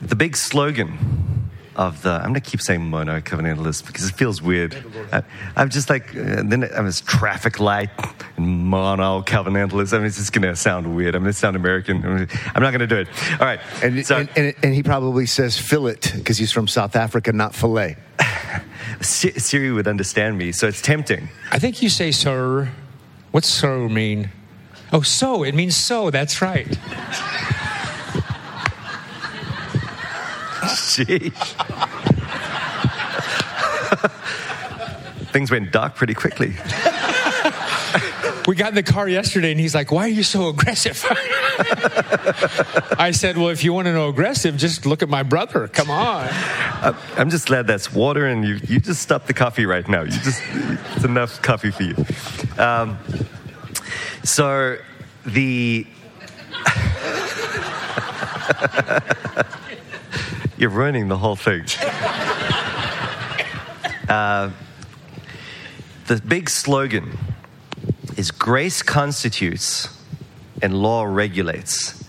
[0.00, 4.42] the big slogan of the, I'm going to keep saying mono covenantalist because it feels
[4.42, 4.74] weird.
[5.12, 5.22] I,
[5.56, 7.90] am just like, uh, then I was traffic light
[8.36, 9.92] and mono covenantalist.
[9.92, 11.14] I mean, it's just going to sound weird.
[11.14, 12.04] I'm going to sound American.
[12.04, 13.08] I mean, I'm not going to do it.
[13.32, 13.60] All right.
[13.82, 17.54] And, so, and, and, and he probably says fillet because he's from South Africa, not
[17.54, 17.96] filet.
[19.00, 21.28] Siri would understand me, so it's tempting.
[21.52, 22.70] I think you say sir.
[23.30, 24.30] What's sir mean?
[24.92, 26.10] Oh, so it means so.
[26.10, 26.78] That's right.
[30.66, 31.32] Sheesh.
[35.32, 36.54] Things went dark pretty quickly.
[38.46, 41.04] We got in the car yesterday and he's like, Why are you so aggressive?
[42.98, 45.66] I said, Well, if you want to know aggressive, just look at my brother.
[45.68, 46.28] Come on.
[47.16, 50.02] I'm just glad that's water, and you, you just stop the coffee right now.
[50.02, 50.40] You just
[50.94, 51.96] it's enough coffee for you.
[52.56, 52.98] Um,
[54.22, 54.76] so
[55.24, 55.86] the
[60.58, 61.64] you're ruining the whole thing.
[64.08, 64.52] Uh,
[66.06, 67.18] the big slogan
[68.16, 69.88] is grace constitutes
[70.62, 72.04] and law regulates.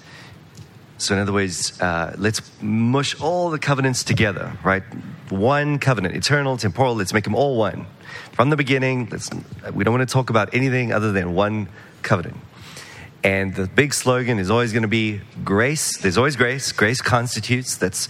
[0.99, 4.83] So, in other words, uh, let's mush all the covenants together, right?
[5.29, 7.87] One covenant, eternal, temporal, let's make them all one.
[8.33, 9.29] From the beginning, let's,
[9.73, 11.67] we don't want to talk about anything other than one
[12.03, 12.37] covenant.
[13.23, 15.97] And the big slogan is always going to be grace.
[15.97, 16.71] There's always grace.
[16.71, 17.75] Grace constitutes.
[17.75, 18.07] That's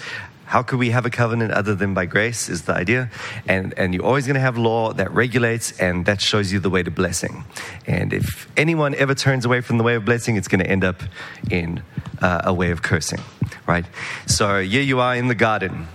[0.47, 3.11] how could we have a covenant other than by grace is the idea.
[3.49, 6.69] And, and you're always going to have law that regulates and that shows you the
[6.69, 7.43] way to blessing.
[7.85, 10.85] And if anyone ever turns away from the way of blessing, it's going to end
[10.85, 11.03] up
[11.51, 11.83] in
[12.21, 13.19] uh, a way of cursing,
[13.67, 13.85] right?
[14.25, 15.87] So here you are in the garden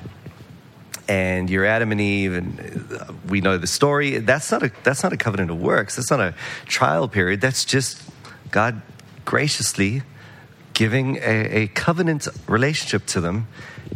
[1.09, 4.19] and you're Adam and Eve, and uh, we know the story.
[4.19, 5.97] That's not a that's not a covenant of works.
[5.97, 6.35] That's not a
[6.67, 7.41] trial period.
[7.41, 8.01] That's just
[8.51, 8.81] God
[9.25, 10.03] graciously
[10.75, 13.49] giving a, a covenant relationship to them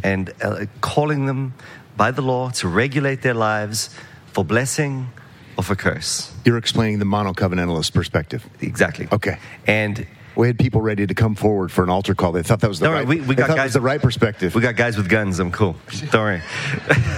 [0.03, 1.53] and uh, calling them
[1.95, 3.89] by the law to regulate their lives
[4.33, 5.09] for blessing
[5.57, 6.31] or for curse.
[6.45, 8.45] You're explaining the monocovenantalist perspective.
[8.61, 9.07] Exactly.
[9.11, 9.37] Okay.
[9.65, 10.05] And
[10.35, 12.31] We had people ready to come forward for an altar call.
[12.31, 13.07] They thought that was the Don't right.
[13.07, 14.53] we- we got guys- the right perspective.
[14.53, 15.39] We got guys with guns.
[15.39, 15.75] I'm cool.
[16.11, 16.41] Don't worry.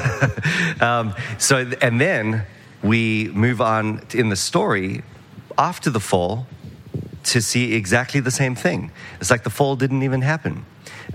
[0.81, 2.45] um, so, and then
[2.81, 5.03] we move on in the story
[5.57, 6.47] after the fall
[7.25, 8.91] to see exactly the same thing.
[9.19, 10.65] It's like the fall didn't even happen.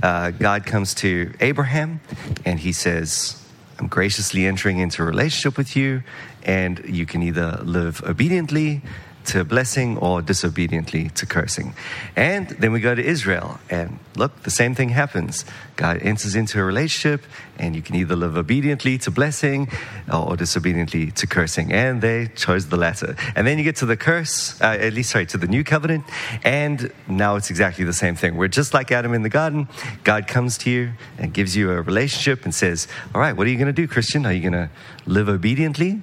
[0.02, 2.00] Uh, God comes to Abraham
[2.44, 3.40] and he says,
[3.78, 6.02] I'm graciously entering into a relationship with you,
[6.44, 8.83] and you can either live obediently
[9.26, 11.74] to blessing or disobediently to cursing.
[12.16, 15.44] And then we go to Israel, and look, the same thing happens.
[15.76, 17.24] God enters into a relationship,
[17.58, 19.68] and you can either live obediently to blessing
[20.12, 21.72] or disobediently to cursing.
[21.72, 23.16] And they chose the latter.
[23.34, 26.04] And then you get to the curse, uh, at least, sorry, to the new covenant,
[26.42, 28.37] and now it's exactly the same thing.
[28.37, 29.68] We're just like Adam in the garden.
[30.04, 33.50] God comes to you and gives you a relationship and says, All right, what are
[33.50, 34.26] you going to do, Christian?
[34.26, 34.70] Are you going to
[35.06, 36.02] live obediently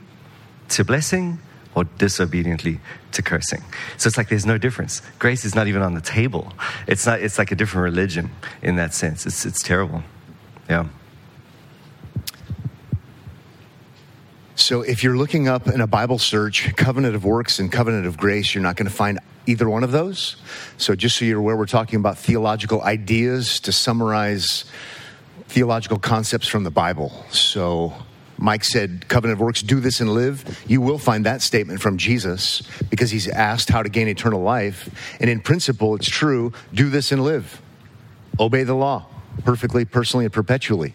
[0.70, 1.40] to blessing
[1.76, 2.80] or disobediently
[3.14, 3.64] to cursing.
[3.98, 5.02] So it's like there's no difference.
[5.20, 6.54] Grace is not even on the table.
[6.88, 9.26] It's not it's like a different religion in that sense.
[9.26, 10.04] It's it's terrible.
[10.70, 10.88] Yeah.
[14.56, 18.16] So if you're looking up in a Bible search, covenant of works and covenant of
[18.16, 20.36] grace, you're not going to find either one of those.
[20.78, 24.66] So just so you're aware, we're talking about theological ideas to summarize
[25.48, 27.26] theological concepts from the Bible.
[27.32, 27.94] So
[28.42, 30.64] Mike said, covenant of works, do this and live.
[30.68, 34.90] You will find that statement from Jesus because he's asked how to gain eternal life.
[35.20, 37.62] And in principle, it's true do this and live.
[38.40, 39.06] Obey the law
[39.44, 40.94] perfectly, personally, and perpetually.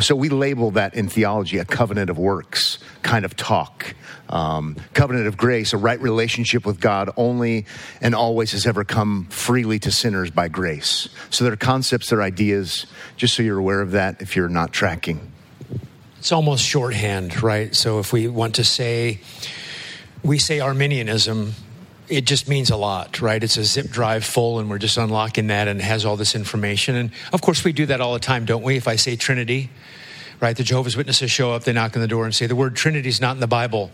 [0.00, 3.94] So we label that in theology a covenant of works kind of talk.
[4.28, 7.64] Um, covenant of grace, a right relationship with God only
[8.02, 11.08] and always has ever come freely to sinners by grace.
[11.30, 14.50] So there are concepts, there are ideas, just so you're aware of that if you're
[14.50, 15.32] not tracking.
[16.18, 17.74] It's almost shorthand, right?
[17.74, 19.20] So if we want to say,
[20.22, 21.54] we say Arminianism,
[22.08, 23.42] it just means a lot, right?
[23.42, 26.34] It's a zip drive full, and we're just unlocking that, and it has all this
[26.34, 26.96] information.
[26.96, 28.76] And of course, we do that all the time, don't we?
[28.76, 29.70] If I say Trinity,
[30.40, 30.56] right?
[30.56, 33.08] The Jehovah's Witnesses show up, they knock on the door and say, The word Trinity
[33.08, 33.90] is not in the Bible.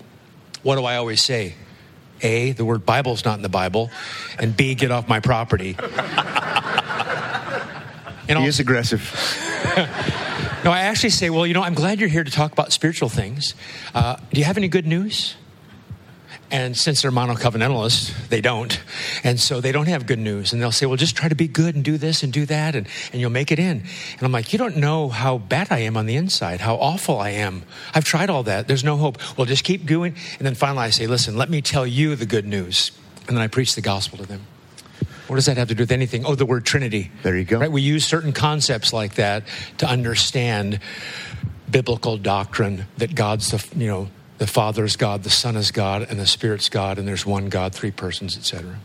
[0.63, 1.55] What do I always say?
[2.23, 3.91] A, the word Bible is not in the Bible,
[4.39, 5.77] and B, get off my property.
[8.27, 9.03] And He is aggressive.
[10.65, 13.09] no, I actually say, well, you know, I'm glad you're here to talk about spiritual
[13.09, 13.55] things.
[13.95, 15.37] Uh, do you have any good news?
[16.51, 18.81] And since they're monocovenantalists, they don't.
[19.25, 20.53] And so they don't have good news.
[20.53, 22.75] And they'll say, well, just try to be good and do this and do that,
[22.75, 23.83] and, and you'll make it in.
[24.13, 27.19] And I'm like, you don't know how bad I am on the inside, how awful
[27.19, 27.65] I am.
[27.95, 28.69] I've tried all that.
[28.69, 29.19] There's no hope.
[29.37, 30.15] Well, just keep going.
[30.39, 32.93] And then finally I say, listen, let me tell you the good news.
[33.27, 34.47] And then I preach the gospel to them.
[35.35, 36.25] What does that have to do with anything?
[36.25, 37.11] Oh, the word Trinity.
[37.25, 37.59] There you go.
[37.59, 37.73] Right?
[37.73, 39.43] We use certain concepts like that
[39.79, 40.79] to understand
[41.69, 46.07] biblical doctrine that God's the you know the Father is God, the Son is God,
[46.09, 48.79] and the Spirit's God, and there's one God, three persons, etc.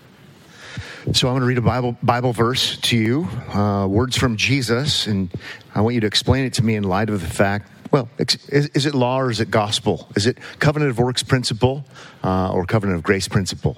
[1.14, 5.06] So I'm going to read a Bible Bible verse to you, uh, words from Jesus,
[5.06, 5.30] and
[5.76, 7.70] I want you to explain it to me in light of the fact.
[7.92, 10.08] Well, is, is it law or is it gospel?
[10.16, 11.86] Is it covenant of works principle
[12.24, 13.78] uh, or covenant of grace principle?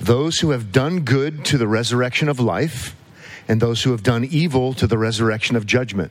[0.00, 2.94] Those who have done good to the resurrection of life,
[3.48, 6.10] and those who have done evil to the resurrection of judgment.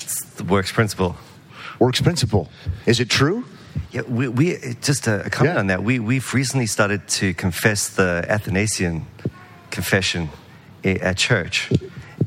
[0.00, 1.16] It's the works principle.
[1.78, 2.48] Works principle.
[2.86, 3.44] Is it true?
[3.92, 5.60] Yeah, we, we just a comment Yeah.
[5.60, 5.82] on that.
[5.82, 9.06] We we've recently started to confess the Athanasian
[9.70, 10.28] confession
[10.84, 11.70] at church,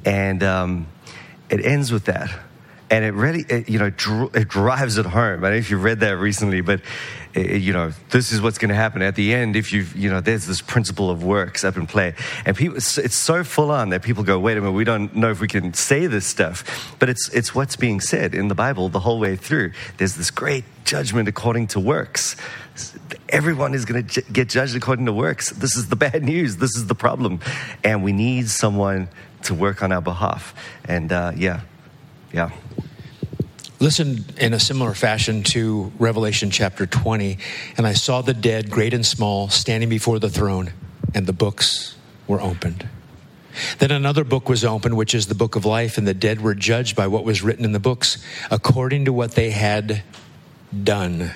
[0.05, 0.87] and um,
[1.49, 2.29] it ends with that.
[2.93, 5.39] And it really, it, you know, dr- it drives it home.
[5.39, 6.79] I don't know if you've read that recently, but
[7.35, 9.55] uh, you know, this is what's going to happen at the end.
[9.55, 12.13] If you, you know, there's this principle of works up in play,
[12.45, 15.15] and people, it's, it's so full on that people go, "Wait a minute, we don't
[15.15, 18.53] know if we can say this stuff," but it's it's what's being said in the
[18.53, 19.71] Bible the whole way through.
[19.97, 22.35] There's this great judgment according to works.
[23.29, 25.49] Everyone is going to j- get judged according to works.
[25.49, 26.57] This is the bad news.
[26.57, 27.39] This is the problem,
[27.83, 29.07] and we need someone
[29.45, 30.53] to work on our behalf.
[30.85, 31.61] And uh, yeah,
[32.33, 32.49] yeah.
[33.79, 37.37] Listen in a similar fashion to Revelation chapter 20.
[37.77, 40.73] And I saw the dead, great and small, standing before the throne,
[41.13, 41.95] and the books
[42.27, 42.87] were opened.
[43.79, 46.55] Then another book was opened, which is the book of life, and the dead were
[46.55, 50.01] judged by what was written in the books, according to what they had
[50.83, 51.31] done.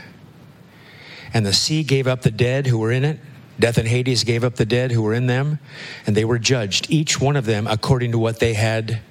[1.33, 3.19] And the sea gave up the dead who were in it.
[3.59, 5.59] Death and Hades gave up the dead who were in them,
[6.05, 9.01] and they were judged, each one of them according to what they had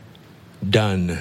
[0.69, 1.19] done.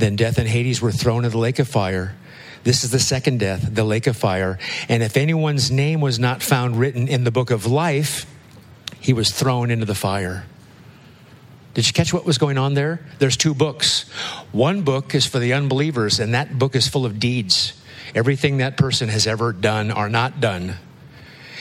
[0.00, 2.16] Then death and Hades were thrown in the lake of fire.
[2.64, 4.58] This is the second death, the lake of fire.
[4.88, 8.24] And if anyone's name was not found written in the book of life,
[8.98, 10.46] he was thrown into the fire.
[11.74, 13.06] Did you catch what was going on there?
[13.18, 14.08] There's two books.
[14.52, 17.74] One book is for the unbelievers, and that book is full of deeds.
[18.14, 20.76] Everything that person has ever done or not done.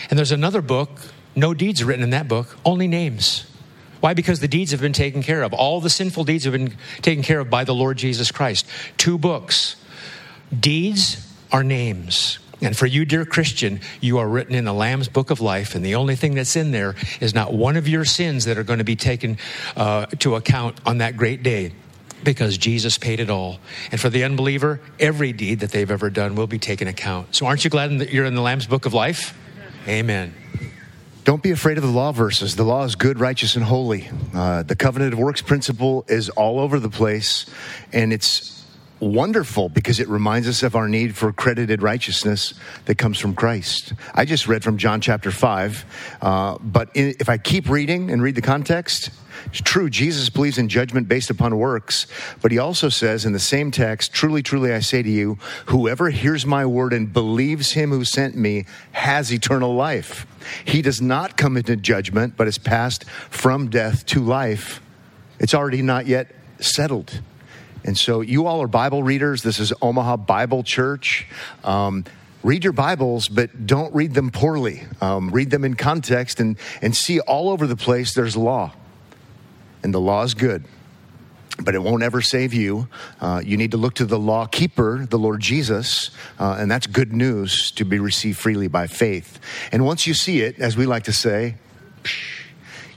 [0.09, 0.89] And there's another book,
[1.35, 3.48] no deeds written in that book, only names.
[3.99, 4.13] Why?
[4.13, 5.53] Because the deeds have been taken care of.
[5.53, 8.65] All the sinful deeds have been taken care of by the Lord Jesus Christ.
[8.97, 9.75] Two books.
[10.57, 12.39] Deeds are names.
[12.61, 15.85] And for you, dear Christian, you are written in the Lamb's book of life, and
[15.85, 18.79] the only thing that's in there is not one of your sins that are going
[18.79, 19.37] to be taken
[19.77, 21.71] uh, to account on that great day
[22.23, 23.59] because Jesus paid it all.
[23.91, 27.33] And for the unbeliever, every deed that they've ever done will be taken account.
[27.33, 29.37] So aren't you glad that you're in the Lamb's book of life?
[29.87, 30.33] Amen.
[31.29, 32.55] Don't be afraid of the law verses.
[32.55, 34.09] The law is good, righteous, and holy.
[34.33, 37.45] Uh, the covenant of works principle is all over the place,
[37.93, 38.65] and it's
[38.99, 42.55] wonderful because it reminds us of our need for credited righteousness
[42.85, 43.93] that comes from Christ.
[44.15, 48.23] I just read from John chapter 5, uh, but in, if I keep reading and
[48.23, 49.11] read the context,
[49.45, 52.07] it's true, Jesus believes in judgment based upon works,
[52.41, 55.37] but he also says in the same text, Truly, truly, I say to you,
[55.67, 60.27] whoever hears my word and believes him who sent me has eternal life.
[60.65, 64.81] He does not come into judgment, but is passed from death to life.
[65.39, 67.21] It's already not yet settled.
[67.83, 69.41] And so, you all are Bible readers.
[69.41, 71.27] This is Omaha Bible Church.
[71.63, 72.03] Um,
[72.43, 74.83] read your Bibles, but don't read them poorly.
[75.01, 78.73] Um, read them in context and, and see all over the place there's law.
[79.83, 80.65] And the law is good,
[81.61, 82.87] but it won't ever save you.
[83.21, 86.87] Uh, you need to look to the law keeper, the Lord Jesus, uh, and that's
[86.87, 89.39] good news to be received freely by faith.
[89.71, 91.55] And once you see it, as we like to say,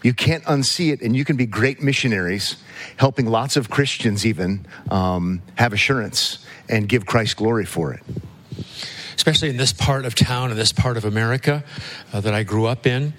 [0.03, 2.57] you can't unsee it, and you can be great missionaries,
[2.97, 8.03] helping lots of Christians even um, have assurance and give Christ glory for it.
[9.23, 11.63] especially in this part of town and this part of America
[12.13, 13.15] uh, that I grew up in,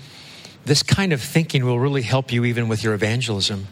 [0.65, 3.67] this kind of thinking will really help you even with your evangelism.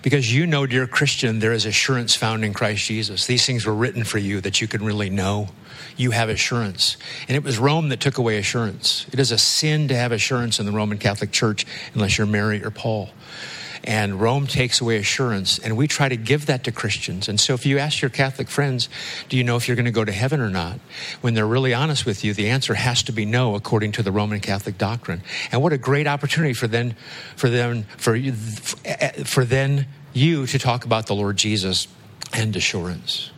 [0.00, 3.26] Because you know, dear Christian, there is assurance found in Christ Jesus.
[3.26, 5.48] These things were written for you that you can really know.
[5.96, 6.96] You have assurance.
[7.26, 9.06] And it was Rome that took away assurance.
[9.12, 12.62] It is a sin to have assurance in the Roman Catholic Church unless you're Mary
[12.64, 13.10] or Paul.
[13.84, 17.28] And Rome takes away assurance, and we try to give that to Christians.
[17.28, 18.88] And so, if you ask your Catholic friends,
[19.28, 20.80] do you know if you're going to go to heaven or not?
[21.20, 24.12] When they're really honest with you, the answer has to be no, according to the
[24.12, 25.22] Roman Catholic doctrine.
[25.52, 26.96] And what a great opportunity for then,
[27.36, 31.88] for them, for you, for then you to talk about the Lord Jesus
[32.32, 33.30] and assurance.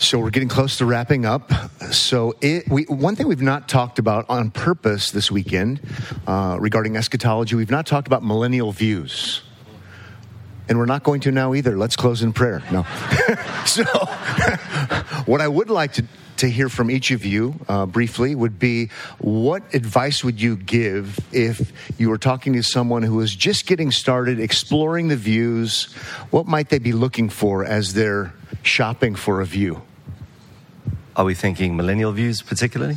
[0.00, 1.52] So we're getting close to wrapping up.
[1.92, 5.78] So it, we, one thing we've not talked about on purpose this weekend
[6.26, 9.42] uh, regarding eschatology, we've not talked about millennial views.
[10.70, 11.76] And we're not going to now either.
[11.76, 12.62] Let's close in prayer.
[12.70, 12.86] No.
[13.66, 13.82] so,
[15.26, 16.04] what I would like to,
[16.36, 21.18] to hear from each of you uh, briefly would be what advice would you give
[21.32, 25.92] if you were talking to someone who is just getting started, exploring the views?
[26.30, 29.82] What might they be looking for as they're shopping for a view?
[31.16, 32.96] Are we thinking millennial views particularly?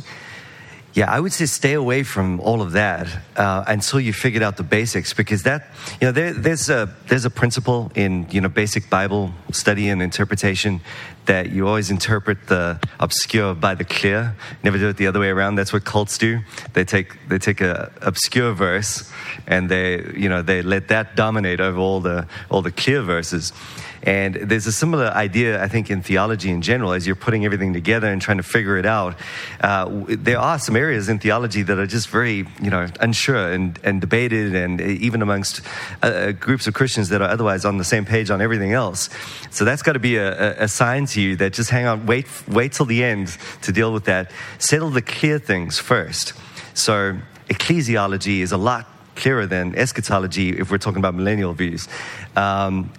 [0.94, 4.56] Yeah, I would say stay away from all of that uh, until you figured out
[4.56, 5.66] the basics, because that
[6.00, 10.00] you know there, there's a there's a principle in you know basic Bible study and
[10.00, 10.80] interpretation
[11.26, 14.36] that you always interpret the obscure by the clear.
[14.62, 15.56] Never do it the other way around.
[15.56, 16.40] That's what cults do.
[16.74, 19.10] They take they take a obscure verse
[19.48, 23.52] and they you know they let that dominate over all the all the clear verses.
[24.04, 27.72] And there's a similar idea, I think, in theology in general, as you're putting everything
[27.72, 29.16] together and trying to figure it out.
[29.60, 33.78] Uh, there are some areas in theology that are just very, you know, unsure and,
[33.82, 35.62] and debated, and even amongst
[36.02, 39.08] uh, uh groups of Christians that are otherwise on the same page on everything else.
[39.50, 42.26] So that's got to be a, a sign to you that just hang on, wait,
[42.46, 44.30] wait till the end to deal with that.
[44.58, 46.34] Settle the clear things first.
[46.74, 47.16] So
[47.48, 51.88] ecclesiology is a lot clearer than eschatology if we're talking about millennial views.
[52.36, 52.90] Um,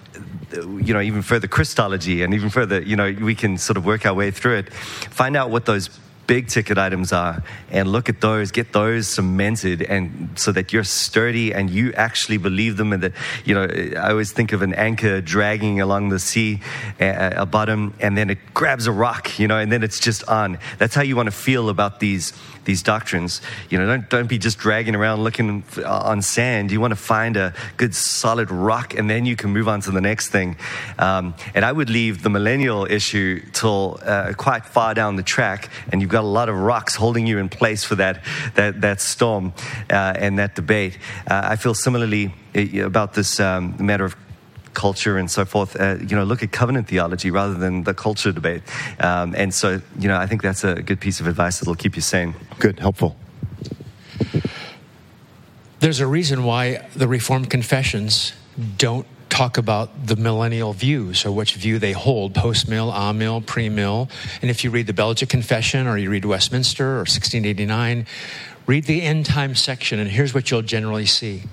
[0.55, 4.05] you know, even further Christology and even further, you know, we can sort of work
[4.05, 4.73] our way through it.
[4.73, 5.89] Find out what those
[6.27, 10.83] big ticket items are and look at those get those cemented and so that you're
[10.83, 13.13] sturdy and you actually believe them and that
[13.43, 13.67] you know
[13.97, 16.59] i always think of an anchor dragging along the sea
[16.99, 20.57] a bottom and then it grabs a rock you know and then it's just on
[20.77, 22.33] that's how you want to feel about these
[22.65, 23.41] these doctrines.
[23.69, 26.71] You know, don't, don't be just dragging around looking on sand.
[26.71, 29.91] You want to find a good solid rock and then you can move on to
[29.91, 30.57] the next thing.
[30.99, 35.69] Um, and I would leave the millennial issue till uh, quite far down the track
[35.91, 39.01] and you've got a lot of rocks holding you in place for that, that, that
[39.01, 39.51] storm
[39.89, 40.97] uh, and that debate.
[41.27, 44.15] Uh, I feel similarly uh, about this um, matter of
[44.73, 48.31] culture and so forth, uh, you know, look at covenant theology rather than the culture
[48.31, 48.61] debate.
[48.99, 51.95] Um, and so, you know, I think that's a good piece of advice that'll keep
[51.97, 52.33] you sane.
[52.59, 53.17] Good, helpful.
[55.81, 58.31] There's a reason why the Reformed confessions
[58.77, 63.69] don't talk about the millennial views or which view they hold post mill, amill, pre
[63.69, 64.09] mill.
[64.41, 68.05] And if you read the Belgic Confession or you read Westminster or 1689,
[68.67, 71.43] read the end time section, and here's what you'll generally see.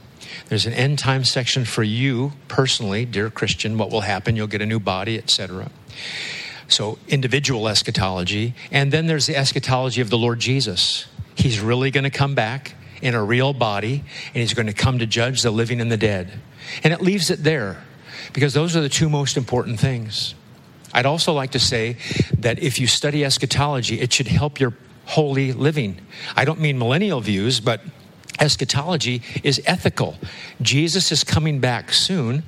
[0.48, 4.62] There's an end time section for you personally, dear Christian, what will happen, you'll get
[4.62, 5.70] a new body, etc.
[6.68, 8.54] So, individual eschatology.
[8.70, 11.06] And then there's the eschatology of the Lord Jesus.
[11.34, 14.98] He's really going to come back in a real body, and he's going to come
[15.00, 16.40] to judge the living and the dead.
[16.84, 17.82] And it leaves it there
[18.32, 20.34] because those are the two most important things.
[20.92, 21.96] I'd also like to say
[22.38, 24.74] that if you study eschatology, it should help your
[25.06, 26.00] holy living.
[26.36, 27.80] I don't mean millennial views, but
[28.38, 30.16] eschatology is ethical.
[30.60, 32.42] Jesus is coming back soon.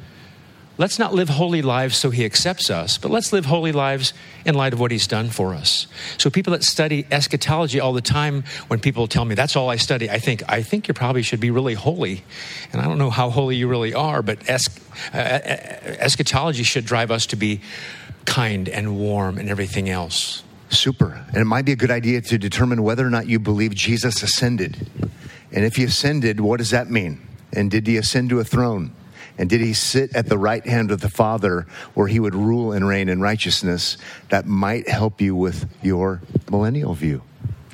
[0.77, 4.13] Let's not live holy lives so he accepts us, but let's live holy lives
[4.45, 5.87] in light of what he's done for us.
[6.19, 9.77] So, people that study eschatology all the time, when people tell me that's all I
[9.77, 12.25] study, I think, I think you probably should be really holy.
[12.73, 14.81] And I don't know how holy you really are, but es-
[15.13, 17.61] uh, uh eschatology should drive us to be
[18.25, 20.43] kind and warm and everything else.
[20.71, 21.25] Super.
[21.29, 24.25] And it might be a good idea to determine whether or not you believe Jesus
[24.25, 24.89] ascended.
[25.53, 27.21] And if he ascended, what does that mean?
[27.53, 28.93] And did he ascend to a throne?
[29.37, 32.73] And did he sit at the right hand of the Father where he would rule
[32.73, 33.97] and reign in righteousness?
[34.29, 37.23] That might help you with your millennial view.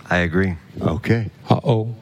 [0.09, 0.57] I agree.
[0.81, 1.31] Okay.
[1.49, 1.95] Uh oh.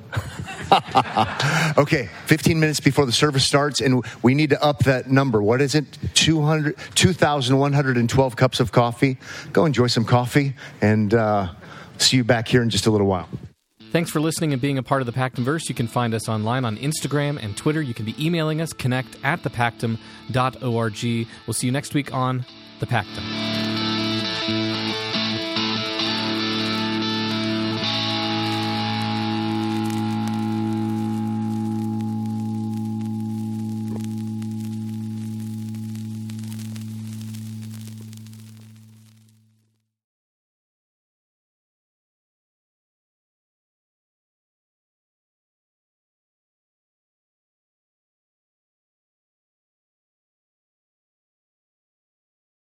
[1.79, 5.43] okay, 15 minutes before the service starts, and we need to up that number.
[5.43, 5.85] What is it?
[6.15, 9.19] 200, 2,112 cups of coffee.
[9.53, 11.53] Go enjoy some coffee, and uh,
[11.99, 13.29] see you back here in just a little while.
[13.91, 15.69] Thanks for listening and being a part of the Pactum Verse.
[15.69, 17.81] You can find us online on Instagram and Twitter.
[17.81, 21.27] You can be emailing us, connect at thepactum.org.
[21.47, 22.45] We'll see you next week on
[22.81, 23.68] The Pactum.